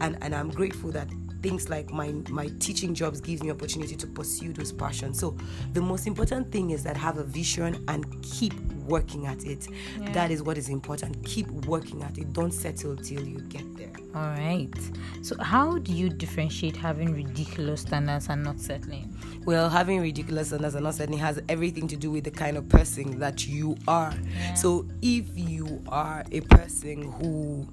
and 0.00 0.16
and 0.22 0.34
i'm 0.34 0.50
grateful 0.50 0.90
that 0.90 1.08
things 1.46 1.68
like 1.68 1.92
my 1.92 2.10
my 2.28 2.50
teaching 2.58 2.92
jobs 2.92 3.20
gives 3.20 3.40
me 3.40 3.52
opportunity 3.52 3.94
to 3.94 4.06
pursue 4.08 4.52
those 4.52 4.72
passions. 4.72 5.20
So 5.20 5.36
the 5.74 5.80
most 5.80 6.08
important 6.08 6.50
thing 6.50 6.70
is 6.70 6.82
that 6.82 6.96
have 6.96 7.18
a 7.18 7.22
vision 7.22 7.84
and 7.86 8.20
keep 8.22 8.52
working 8.88 9.26
at 9.26 9.44
it. 9.44 9.68
Yeah. 10.00 10.10
that 10.10 10.32
is 10.32 10.42
what 10.42 10.58
is 10.58 10.68
important. 10.68 11.24
Keep 11.24 11.48
working 11.66 12.02
at 12.02 12.18
it. 12.18 12.32
Don't 12.32 12.50
settle 12.50 12.96
till 12.96 13.24
you 13.24 13.38
get 13.42 13.64
there. 13.76 13.92
All 14.16 14.30
right. 14.30 14.74
So 15.22 15.40
how 15.40 15.78
do 15.78 15.92
you 15.92 16.08
differentiate 16.08 16.76
having 16.76 17.14
ridiculous 17.14 17.82
standards 17.82 18.28
and 18.28 18.42
not 18.42 18.58
settling? 18.58 19.16
Well 19.44 19.68
having 19.68 20.00
ridiculous 20.00 20.48
standards 20.48 20.74
and 20.74 20.82
not 20.82 20.96
settling 20.96 21.20
has 21.20 21.40
everything 21.48 21.86
to 21.88 21.96
do 21.96 22.10
with 22.10 22.24
the 22.24 22.32
kind 22.32 22.56
of 22.56 22.68
person 22.68 23.20
that 23.20 23.46
you 23.46 23.76
are. 23.86 24.12
Yeah. 24.34 24.54
so 24.54 24.88
if 25.00 25.26
you 25.36 25.80
are 25.90 26.24
a 26.32 26.40
person 26.40 27.02
who 27.02 27.68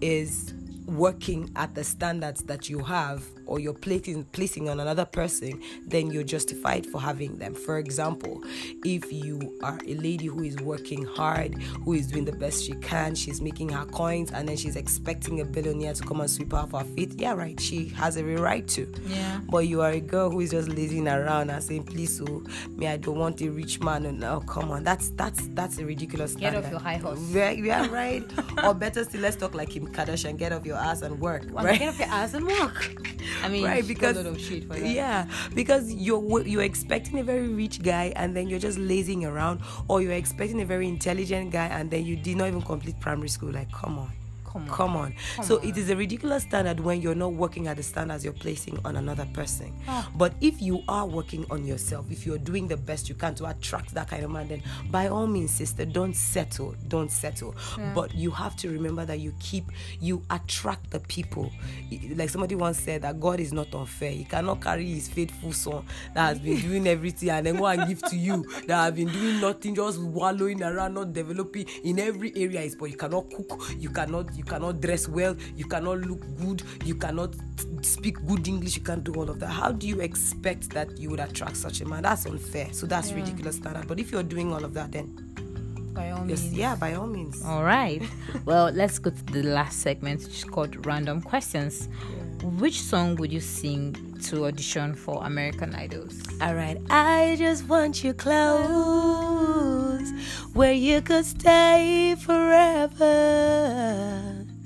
is 0.00 0.52
working 0.86 1.50
at 1.56 1.74
the 1.74 1.84
standards 1.84 2.42
that 2.42 2.68
you 2.68 2.78
have 2.80 3.24
or 3.46 3.58
you're 3.58 3.74
placing 3.74 4.24
placing 4.24 4.68
on 4.68 4.80
another 4.80 5.04
person, 5.04 5.62
then 5.86 6.10
you're 6.10 6.24
justified 6.24 6.86
for 6.86 7.00
having 7.00 7.36
them. 7.38 7.54
For 7.54 7.78
example, 7.78 8.42
if 8.84 9.12
you 9.12 9.56
are 9.62 9.78
a 9.86 9.94
lady 9.94 10.26
who 10.26 10.42
is 10.42 10.56
working 10.58 11.04
hard, 11.04 11.54
who 11.84 11.94
is 11.94 12.06
doing 12.08 12.24
the 12.24 12.32
best 12.32 12.64
she 12.64 12.72
can, 12.74 13.14
she's 13.14 13.40
making 13.40 13.70
her 13.70 13.84
coins, 13.86 14.30
and 14.30 14.48
then 14.48 14.56
she's 14.56 14.76
expecting 14.76 15.40
a 15.40 15.44
billionaire 15.44 15.94
to 15.94 16.02
come 16.02 16.20
and 16.20 16.30
sweep 16.30 16.52
her 16.52 16.58
off 16.58 16.72
her 16.72 16.84
feet. 16.84 17.14
Yeah, 17.18 17.32
right. 17.34 17.58
She 17.58 17.88
has 17.90 18.16
every 18.16 18.36
right 18.36 18.66
to. 18.68 18.92
Yeah. 19.06 19.40
But 19.48 19.66
you 19.68 19.82
are 19.82 19.90
a 19.90 20.00
girl 20.00 20.30
who 20.30 20.40
is 20.40 20.50
just 20.50 20.68
lazing 20.68 21.08
around 21.08 21.50
and 21.50 21.62
saying, 21.62 21.84
"Please, 21.84 22.18
so 22.18 22.24
oh, 22.28 22.44
me, 22.70 22.86
I 22.86 22.96
don't 22.96 23.18
want 23.18 23.40
a 23.40 23.48
rich 23.48 23.80
man." 23.80 24.06
And 24.06 24.22
oh, 24.24 24.40
come 24.40 24.70
on, 24.70 24.84
that's 24.84 25.10
that's 25.10 25.48
that's 25.54 25.78
a 25.78 25.84
ridiculous 25.84 26.32
standard. 26.32 26.62
Get 26.62 26.64
off 26.64 26.70
your 26.70 26.80
high 26.80 26.96
horse. 26.96 27.20
Yeah, 27.30 27.50
yeah 27.50 27.86
right. 27.90 28.24
or 28.62 28.74
better 28.74 29.04
still, 29.04 29.20
let's 29.20 29.36
talk 29.36 29.54
like 29.54 29.70
Kim 29.70 29.86
Kardashian. 29.86 30.36
Get 30.36 30.52
off 30.52 30.64
your 30.64 30.76
ass 30.76 31.02
and 31.02 31.20
work. 31.20 31.44
Well, 31.50 31.64
right? 31.64 31.78
Get 31.78 31.88
off 31.88 31.98
your 31.98 32.08
ass 32.08 32.34
and 32.34 32.46
work. 32.46 32.96
I 33.42 33.48
mean, 33.48 33.64
right? 33.64 33.86
Because 33.86 34.16
yeah, 34.80 35.26
because 35.54 35.92
you're 35.92 36.42
you're 36.42 36.62
expecting 36.62 37.18
a 37.20 37.24
very 37.24 37.48
rich 37.48 37.82
guy 37.82 38.12
and 38.16 38.36
then 38.36 38.48
you're 38.48 38.58
just 38.58 38.78
lazing 38.78 39.24
around, 39.24 39.60
or 39.88 40.02
you're 40.02 40.12
expecting 40.12 40.60
a 40.62 40.64
very 40.64 40.88
intelligent 40.88 41.50
guy 41.50 41.66
and 41.66 41.90
then 41.90 42.04
you 42.04 42.16
did 42.16 42.36
not 42.36 42.48
even 42.48 42.62
complete 42.62 42.98
primary 43.00 43.28
school. 43.28 43.50
Like, 43.52 43.70
come 43.72 43.98
on. 43.98 44.10
Come 44.54 44.68
on. 44.68 44.76
Come 44.76 44.96
on. 44.96 45.14
Come 45.34 45.44
so 45.44 45.58
on. 45.58 45.64
it 45.64 45.76
is 45.76 45.90
a 45.90 45.96
ridiculous 45.96 46.44
standard 46.44 46.78
when 46.78 47.00
you're 47.00 47.16
not 47.16 47.32
working 47.32 47.66
at 47.66 47.76
the 47.76 47.82
standards 47.82 48.22
you're 48.24 48.32
placing 48.32 48.78
on 48.84 48.96
another 48.96 49.26
person. 49.32 49.72
Oh. 49.88 50.08
But 50.14 50.32
if 50.40 50.62
you 50.62 50.82
are 50.88 51.06
working 51.06 51.44
on 51.50 51.64
yourself, 51.64 52.06
if 52.10 52.24
you're 52.24 52.38
doing 52.38 52.68
the 52.68 52.76
best 52.76 53.08
you 53.08 53.16
can 53.16 53.34
to 53.36 53.46
attract 53.46 53.92
that 53.94 54.08
kind 54.08 54.24
of 54.24 54.30
man, 54.30 54.46
then 54.46 54.62
by 54.90 55.08
all 55.08 55.26
means, 55.26 55.50
sister, 55.50 55.84
don't 55.84 56.14
settle. 56.14 56.76
Don't 56.86 57.10
settle. 57.10 57.54
Yeah. 57.76 57.92
But 57.94 58.14
you 58.14 58.30
have 58.30 58.54
to 58.58 58.70
remember 58.70 59.04
that 59.04 59.18
you 59.18 59.34
keep, 59.40 59.64
you 60.00 60.22
attract 60.30 60.90
the 60.90 61.00
people. 61.00 61.50
Like 62.14 62.30
somebody 62.30 62.54
once 62.54 62.78
said 62.78 63.02
that 63.02 63.18
God 63.18 63.40
is 63.40 63.52
not 63.52 63.74
unfair. 63.74 64.12
He 64.12 64.24
cannot 64.24 64.60
carry 64.60 64.86
his 64.86 65.08
faithful 65.08 65.52
son 65.52 65.84
that 66.14 66.28
has 66.28 66.38
been 66.38 66.60
doing 66.68 66.86
everything 66.86 67.30
and 67.30 67.46
then 67.46 67.56
go 67.56 67.66
and 67.66 67.88
give 67.88 68.02
to 68.02 68.16
you 68.16 68.44
that 68.68 68.84
have 68.84 68.94
been 68.94 69.08
doing 69.08 69.40
nothing, 69.40 69.74
just 69.74 70.00
wallowing 70.00 70.62
around, 70.62 70.94
not 70.94 71.12
developing 71.12 71.66
in 71.82 71.98
every 71.98 72.32
area. 72.36 72.70
But 72.78 72.90
you 72.90 72.96
cannot 72.96 73.30
cook, 73.30 73.60
you 73.78 73.90
cannot, 73.90 74.34
you 74.36 74.43
you 74.44 74.50
cannot 74.50 74.80
dress 74.80 75.08
well, 75.08 75.34
you 75.56 75.64
cannot 75.64 76.00
look 76.00 76.20
good, 76.36 76.62
you 76.84 76.94
cannot 76.94 77.34
speak 77.80 78.24
good 78.26 78.46
English, 78.46 78.76
you 78.76 78.82
can't 78.82 79.02
do 79.02 79.14
all 79.14 79.30
of 79.30 79.40
that. 79.40 79.48
How 79.48 79.72
do 79.72 79.88
you 79.88 80.00
expect 80.00 80.70
that 80.70 80.98
you 80.98 81.08
would 81.10 81.20
attract 81.20 81.56
such 81.56 81.80
a 81.80 81.86
man? 81.86 82.02
That's 82.02 82.26
unfair. 82.26 82.68
So 82.72 82.86
that's 82.86 83.10
yeah. 83.10 83.16
ridiculous 83.16 83.56
standard. 83.56 83.88
But 83.88 83.98
if 83.98 84.12
you're 84.12 84.22
doing 84.22 84.52
all 84.52 84.62
of 84.62 84.74
that, 84.74 84.92
then 84.92 85.06
by 85.94 86.10
all 86.10 86.24
means. 86.24 86.52
Yeah, 86.52 86.76
by 86.76 86.92
all 86.94 87.06
means. 87.06 87.42
All 87.42 87.64
right. 87.64 88.02
well, 88.44 88.70
let's 88.70 88.98
go 88.98 89.10
to 89.10 89.24
the 89.32 89.42
last 89.42 89.80
segment, 89.80 90.22
which 90.24 90.38
is 90.38 90.44
called 90.44 90.84
Random 90.84 91.22
Questions. 91.22 91.88
Yeah. 91.88 92.48
Which 92.60 92.82
song 92.82 93.16
would 93.16 93.32
you 93.32 93.40
sing 93.40 94.18
to 94.24 94.44
audition 94.44 94.94
for 94.94 95.24
American 95.24 95.74
Idols? 95.74 96.20
All 96.42 96.54
right. 96.54 96.76
I 96.90 97.36
just 97.38 97.66
want 97.66 98.04
you 98.04 98.12
close 98.12 99.54
where 100.54 100.72
you 100.72 101.00
could 101.00 101.24
stay 101.24 102.14
forever. 102.18 103.04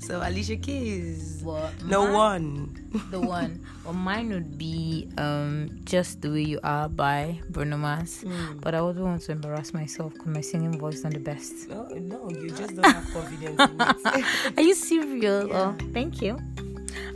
So 0.09 0.25
Alicia 0.25 0.57
Keys. 0.57 1.45
Well, 1.45 1.69
no 1.85 2.11
one. 2.11 2.73
the 3.11 3.21
one. 3.21 3.61
Well, 3.85 3.93
mine 3.93 4.33
would 4.33 4.57
be 4.57 5.07
um, 5.21 5.69
"Just 5.85 6.25
the 6.25 6.33
Way 6.33 6.49
You 6.49 6.59
Are" 6.65 6.89
by 6.89 7.37
Bruno 7.53 7.77
Mars. 7.77 8.25
Mm. 8.25 8.57
But 8.59 8.73
I 8.73 8.81
wouldn't 8.81 9.05
want 9.05 9.21
to 9.29 9.31
embarrass 9.37 9.71
myself 9.71 10.13
because 10.13 10.33
my 10.33 10.41
singing 10.41 10.79
voice 10.79 10.95
is 10.95 11.03
not 11.03 11.13
the 11.13 11.21
best. 11.21 11.69
No, 11.69 11.85
no, 11.93 12.25
you 12.33 12.49
just 12.49 12.73
don't 12.73 12.89
have 12.89 13.05
confidence. 13.13 13.61
Are 14.57 14.65
you 14.65 14.73
serious? 14.73 15.45
Yeah. 15.45 15.77
Oh, 15.77 15.77
thank 15.93 16.23
you. 16.25 16.41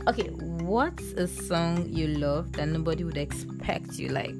Okay, 0.06 0.30
what's 0.62 1.18
a 1.18 1.26
song 1.26 1.90
you 1.90 2.06
love 2.14 2.52
that 2.52 2.68
nobody 2.68 3.02
would 3.02 3.18
expect 3.18 3.98
you 3.98 4.14
like? 4.14 4.38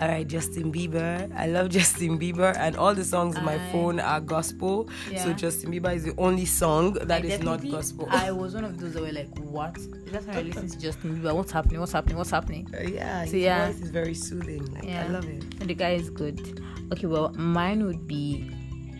All 0.00 0.06
right, 0.08 0.26
Justin 0.26 0.72
Bieber. 0.72 1.30
I 1.34 1.46
love 1.46 1.68
Justin 1.78 2.18
Bieber, 2.18 2.54
and 2.56 2.76
all 2.76 2.94
the 2.94 3.04
songs 3.04 3.36
in 3.36 3.44
my 3.44 3.58
phone 3.72 3.98
are 4.00 4.20
gospel. 4.20 4.88
Yeah. 5.10 5.24
So 5.24 5.32
Justin 5.32 5.72
Bieber 5.72 5.94
is 5.94 6.04
the 6.04 6.14
only 6.18 6.44
song 6.44 6.92
that 6.94 7.22
I 7.22 7.26
is 7.26 7.40
not 7.40 7.68
gospel. 7.68 8.06
I 8.10 8.30
was 8.30 8.54
one 8.54 8.64
of 8.64 8.78
those 8.78 8.94
that 8.94 9.02
were 9.02 9.12
like, 9.12 9.36
"What?" 9.38 9.76
That's 10.12 10.26
why 10.26 10.34
I 10.34 10.42
listen 10.42 10.68
to 10.68 10.78
Justin 10.78 11.16
Bieber. 11.16 11.34
What's 11.34 11.52
happening? 11.52 11.80
What's 11.80 11.92
happening? 11.92 12.16
What's 12.16 12.30
happening? 12.30 12.68
Uh, 12.72 12.82
yeah, 12.82 13.24
so, 13.24 13.32
his 13.32 13.42
yeah. 13.42 13.66
voice 13.66 13.80
is 13.80 13.90
very 13.90 14.14
soothing. 14.14 14.64
Like, 14.74 14.84
yeah. 14.84 15.04
I 15.04 15.08
love 15.08 15.24
it. 15.28 15.42
And 15.60 15.68
the 15.68 15.74
guy 15.74 15.90
is 15.92 16.10
good. 16.10 16.62
Okay, 16.92 17.06
well, 17.06 17.30
mine 17.30 17.84
would 17.84 18.06
be 18.06 18.50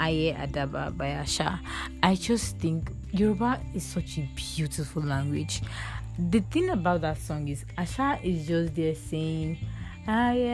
Aye 0.01 0.35
Adaba 0.38 0.96
by 0.96 1.14
Asa. 1.16 1.61
I 2.03 2.14
just 2.14 2.59
think 2.59 2.90
Yoruba 3.12 3.61
is 3.74 3.85
such 3.85 4.18
a 4.18 4.29
beautiful 4.35 5.03
language. 5.03 5.62
The 6.18 6.40
thing 6.40 6.70
about 6.70 7.03
that 7.03 7.18
song 7.18 7.48
is 7.48 7.64
Asa 7.77 8.18
is 8.22 8.46
just 8.46 8.74
there 8.74 8.94
saying 8.94 9.59
I 10.10 10.44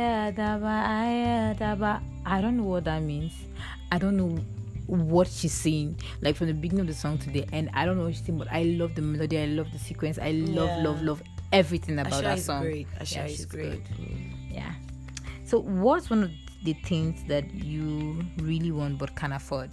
don't 2.40 2.56
know 2.56 2.64
what 2.64 2.84
that 2.84 3.02
means. 3.02 3.32
I 3.92 3.98
don't 3.98 4.16
know 4.16 4.36
what 4.86 5.28
she's 5.28 5.52
saying. 5.52 6.00
Like 6.20 6.34
from 6.34 6.48
the 6.48 6.54
beginning 6.54 6.80
of 6.80 6.86
the 6.88 6.94
song 6.94 7.18
to 7.18 7.30
the 7.30 7.46
end, 7.52 7.70
I 7.72 7.86
don't 7.86 7.96
know 7.96 8.04
what 8.04 8.14
she's 8.14 8.26
saying, 8.26 8.38
but 8.38 8.48
I 8.50 8.64
love 8.64 8.96
the 8.96 9.02
melody. 9.02 9.38
I 9.38 9.46
love 9.46 9.70
the 9.72 9.78
sequence. 9.78 10.18
I 10.18 10.32
love, 10.32 10.68
yeah. 10.68 10.82
love, 10.82 11.02
love 11.02 11.22
everything 11.52 12.00
about 12.00 12.14
Asa 12.14 12.22
that 12.22 12.38
song. 12.40 12.62
Great. 12.62 12.88
Asa 13.00 13.14
yeah, 13.14 13.26
is 13.26 13.46
great. 13.46 13.84
Good. 13.96 14.06
Yeah. 14.50 14.74
So, 15.44 15.60
what's 15.60 16.10
one 16.10 16.24
of 16.24 16.32
the 16.64 16.72
things 16.72 17.22
that 17.28 17.54
you 17.54 18.24
really 18.38 18.72
want 18.72 18.98
but 18.98 19.14
can't 19.14 19.32
afford? 19.32 19.70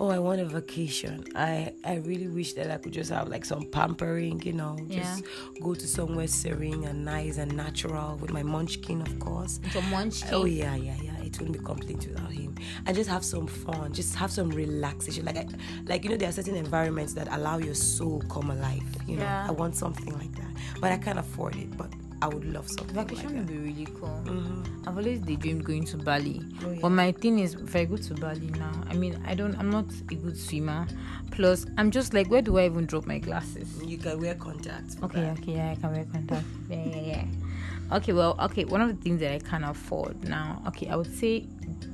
Oh 0.00 0.08
i 0.08 0.18
want 0.18 0.40
a 0.40 0.44
vacation 0.44 1.24
i 1.34 1.72
i 1.84 1.96
really 1.96 2.26
wish 2.26 2.54
that 2.54 2.70
i 2.70 2.76
could 2.78 2.92
just 2.92 3.10
have 3.10 3.28
like 3.28 3.44
some 3.44 3.64
pampering 3.64 4.40
you 4.42 4.52
know 4.52 4.76
just 4.88 5.22
yeah. 5.22 5.60
go 5.62 5.74
to 5.74 5.86
somewhere 5.86 6.26
serene 6.26 6.84
and 6.84 7.04
nice 7.04 7.38
and 7.38 7.54
natural 7.56 8.16
with 8.16 8.32
my 8.32 8.42
munchkin 8.42 9.00
of 9.02 9.18
course 9.20 9.60
so 9.72 9.80
munchkin 9.82 10.28
oh 10.32 10.44
yeah 10.44 10.74
yeah 10.74 10.96
yeah 11.02 11.20
it 11.30 11.38
wouldn't 11.38 11.58
be 11.58 11.64
complete 11.64 12.06
without 12.08 12.32
him. 12.32 12.54
And 12.86 12.96
just 12.96 13.08
have 13.08 13.24
some 13.24 13.46
fun, 13.46 13.92
just 13.92 14.16
have 14.16 14.32
some 14.32 14.50
relaxation. 14.50 15.24
Like, 15.24 15.36
I, 15.36 15.46
like 15.86 16.02
you 16.04 16.10
know, 16.10 16.16
there 16.16 16.28
are 16.28 16.32
certain 16.32 16.56
environments 16.56 17.12
that 17.14 17.28
allow 17.30 17.58
your 17.58 17.74
soul 17.74 18.22
come 18.28 18.50
alive. 18.50 18.82
You 19.06 19.16
know, 19.16 19.22
Yeah. 19.22 19.46
I 19.48 19.52
want 19.52 19.76
something 19.76 20.12
like 20.18 20.34
that, 20.36 20.50
but 20.80 20.90
I 20.92 20.98
can't 20.98 21.18
afford 21.18 21.56
it. 21.56 21.76
But 21.76 21.92
I 22.22 22.28
would 22.28 22.44
love 22.52 22.68
something 22.68 22.94
Vacation 22.94 23.26
like 23.28 23.36
would 23.36 23.46
be 23.46 23.56
really 23.58 23.86
cool. 23.98 24.22
Mhm. 24.26 24.86
I've 24.86 24.96
always 24.96 25.20
daydreamed 25.20 25.64
going 25.64 25.84
to 25.86 25.96
Bali. 25.96 26.42
Oh, 26.64 26.70
yeah. 26.70 26.78
But 26.82 26.90
my 26.90 27.12
thing 27.12 27.38
is, 27.38 27.54
if 27.54 27.74
I 27.74 27.84
go 27.86 27.96
to 27.96 28.14
Bali 28.14 28.48
now, 28.58 28.72
I 28.90 28.94
mean, 28.94 29.22
I 29.26 29.34
don't, 29.34 29.58
I'm 29.58 29.70
not 29.70 29.86
a 30.10 30.14
good 30.14 30.36
swimmer. 30.36 30.86
Plus, 31.30 31.66
I'm 31.78 31.90
just 31.90 32.12
like, 32.12 32.28
where 32.30 32.42
do 32.42 32.58
I 32.58 32.66
even 32.66 32.86
drop 32.86 33.06
my 33.06 33.18
glasses? 33.18 33.68
You 33.82 33.96
can 33.98 34.20
wear 34.20 34.34
contacts. 34.34 34.96
Okay, 35.02 35.20
that. 35.22 35.38
okay, 35.38 35.52
yeah, 35.52 35.70
I 35.70 35.74
can 35.76 35.92
wear 35.92 36.04
contacts. 36.04 36.44
Yeah, 36.70 36.84
yeah, 36.86 37.00
yeah. 37.00 37.96
Okay, 37.96 38.12
well, 38.12 38.36
okay, 38.40 38.64
one 38.64 38.80
of 38.80 38.88
the 38.88 39.02
things 39.02 39.20
that 39.20 39.32
I 39.32 39.38
can 39.38 39.64
afford 39.64 40.22
now, 40.28 40.62
okay, 40.68 40.88
I 40.88 40.96
would 40.96 41.12
say 41.18 41.46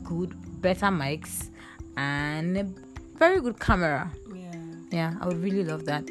good, 0.05 0.35
better 0.61 0.87
mics 0.87 1.51
and 1.97 2.57
a 2.59 2.65
very 3.19 3.41
good 3.41 3.59
camera. 3.61 4.11
Yeah. 4.35 4.53
Yeah, 4.91 5.15
I 5.21 5.27
would 5.27 5.43
really 5.43 5.65
love 5.65 5.85
that. 5.87 6.05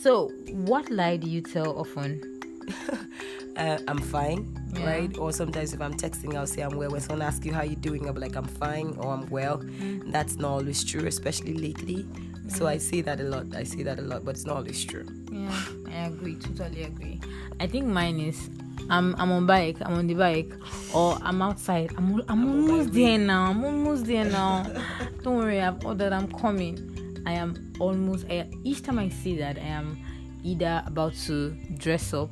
So, 0.00 0.28
what 0.52 0.90
lie 0.90 1.16
do 1.16 1.28
you 1.28 1.40
tell 1.40 1.78
often? 1.78 2.37
uh, 3.56 3.78
I'm 3.88 3.98
fine, 3.98 4.56
Yeah. 4.74 4.86
right? 4.86 5.18
Or 5.18 5.32
sometimes 5.32 5.72
if 5.72 5.80
I'm 5.80 5.94
texting, 5.94 6.34
I'll 6.36 6.46
say 6.46 6.62
I'm 6.62 6.76
well. 6.76 6.90
When 6.90 7.00
someone 7.00 7.26
asks 7.26 7.44
you 7.46 7.52
how 7.52 7.62
you're 7.62 7.74
doing, 7.76 8.06
I'll 8.06 8.12
be 8.12 8.20
like 8.20 8.36
I'm 8.36 8.44
fine 8.46 8.94
or 8.98 9.12
I'm 9.12 9.28
well. 9.30 9.58
Mm-hmm. 9.58 10.10
That's 10.10 10.36
not 10.36 10.50
always 10.50 10.84
true, 10.84 11.06
especially 11.06 11.54
lately. 11.54 12.06
So 12.48 12.66
I 12.66 12.78
say 12.78 13.02
that 13.02 13.20
a 13.20 13.24
lot. 13.24 13.54
I 13.54 13.62
say 13.64 13.82
that 13.82 13.98
a 13.98 14.02
lot, 14.02 14.24
but 14.24 14.30
it's 14.36 14.46
not 14.46 14.56
always 14.56 14.82
true. 14.84 15.06
Yeah, 15.30 15.62
I 15.88 16.06
agree, 16.06 16.36
totally 16.36 16.84
agree. 16.84 17.20
I 17.60 17.66
think 17.66 17.86
mine 17.86 18.18
is 18.20 18.48
I'm 18.88 19.14
I'm 19.16 19.30
on 19.32 19.44
bike, 19.44 19.76
I'm 19.82 19.92
on 19.94 20.06
the 20.06 20.14
bike, 20.14 20.50
or 20.94 21.18
I'm 21.20 21.42
outside. 21.42 21.92
I'm 21.98 22.14
al- 22.14 22.24
I'm 22.28 22.46
almost 22.48 22.92
there 22.94 23.18
now. 23.18 23.50
I'm 23.50 23.62
almost 23.62 24.06
there 24.06 24.24
now. 24.24 24.64
Don't 25.22 25.36
worry, 25.36 25.60
I've 25.60 25.84
ordered. 25.84 26.12
I'm 26.14 26.32
coming. 26.32 27.22
I 27.26 27.32
am 27.32 27.70
almost. 27.80 28.24
I, 28.30 28.48
each 28.64 28.82
time 28.82 28.98
I 28.98 29.10
see 29.10 29.36
that, 29.36 29.58
I 29.58 29.68
am 29.68 29.98
either 30.42 30.82
about 30.86 31.12
to 31.26 31.50
dress 31.76 32.14
up 32.14 32.30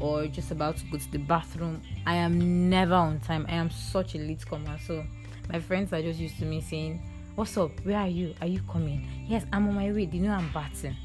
or 0.00 0.26
just 0.26 0.50
about 0.50 0.76
to 0.78 0.84
go 0.86 0.98
to 0.98 1.12
the 1.12 1.18
bathroom. 1.18 1.82
I 2.06 2.16
am 2.16 2.68
never 2.70 2.94
on 2.94 3.20
time. 3.20 3.46
I 3.48 3.54
am 3.54 3.70
such 3.70 4.14
a 4.14 4.18
late 4.18 4.44
comer. 4.46 4.78
So 4.86 5.04
my 5.50 5.60
friends 5.60 5.92
are 5.92 6.02
just 6.02 6.18
used 6.18 6.38
to 6.38 6.44
me 6.44 6.60
saying, 6.60 7.00
"What's 7.34 7.56
up? 7.56 7.70
Where 7.84 7.98
are 7.98 8.08
you? 8.08 8.34
Are 8.40 8.46
you 8.46 8.60
coming?" 8.70 9.06
Yes, 9.26 9.44
I'm 9.52 9.68
on 9.68 9.74
my 9.74 9.92
way. 9.92 10.06
Do 10.06 10.16
you 10.16 10.24
know 10.24 10.32
I'm 10.32 10.50
batting? 10.52 10.96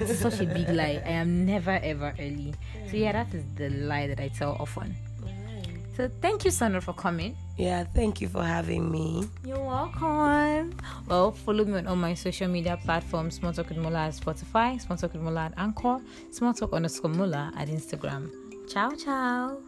It's 0.00 0.20
such 0.20 0.40
a 0.40 0.46
big 0.46 0.68
lie. 0.68 1.02
I 1.04 1.10
am 1.10 1.44
never 1.46 1.78
ever 1.82 2.14
early. 2.18 2.54
So 2.90 2.96
yeah, 2.96 3.12
that 3.12 3.34
is 3.34 3.44
the 3.56 3.70
lie 3.70 4.06
that 4.06 4.20
I 4.20 4.28
tell 4.28 4.56
often. 4.58 4.96
So 5.98 6.08
thank 6.22 6.44
you, 6.44 6.52
Sandra, 6.52 6.80
for 6.80 6.92
coming. 6.92 7.36
Yeah, 7.56 7.82
thank 7.82 8.20
you 8.20 8.28
for 8.28 8.44
having 8.44 8.88
me. 8.88 9.24
You're 9.44 9.58
welcome. 9.58 10.72
Well, 11.08 11.32
follow 11.32 11.64
me 11.64 11.78
on 11.78 11.88
all 11.88 11.96
my 11.96 12.14
social 12.14 12.46
media 12.46 12.78
platforms. 12.84 13.34
Small 13.34 13.52
Talk 13.52 13.68
with 13.68 13.78
Mola 13.78 14.06
at 14.06 14.14
Spotify, 14.14 14.80
Small 14.80 14.96
Talk 14.96 15.12
with 15.12 15.22
Mola 15.22 15.46
at 15.46 15.54
Anchor, 15.56 15.98
Small 16.30 16.54
Talk 16.54 16.72
underscore 16.72 17.10
Mola 17.10 17.52
at 17.56 17.66
Instagram. 17.66 18.30
Ciao, 18.68 18.90
ciao. 18.94 19.58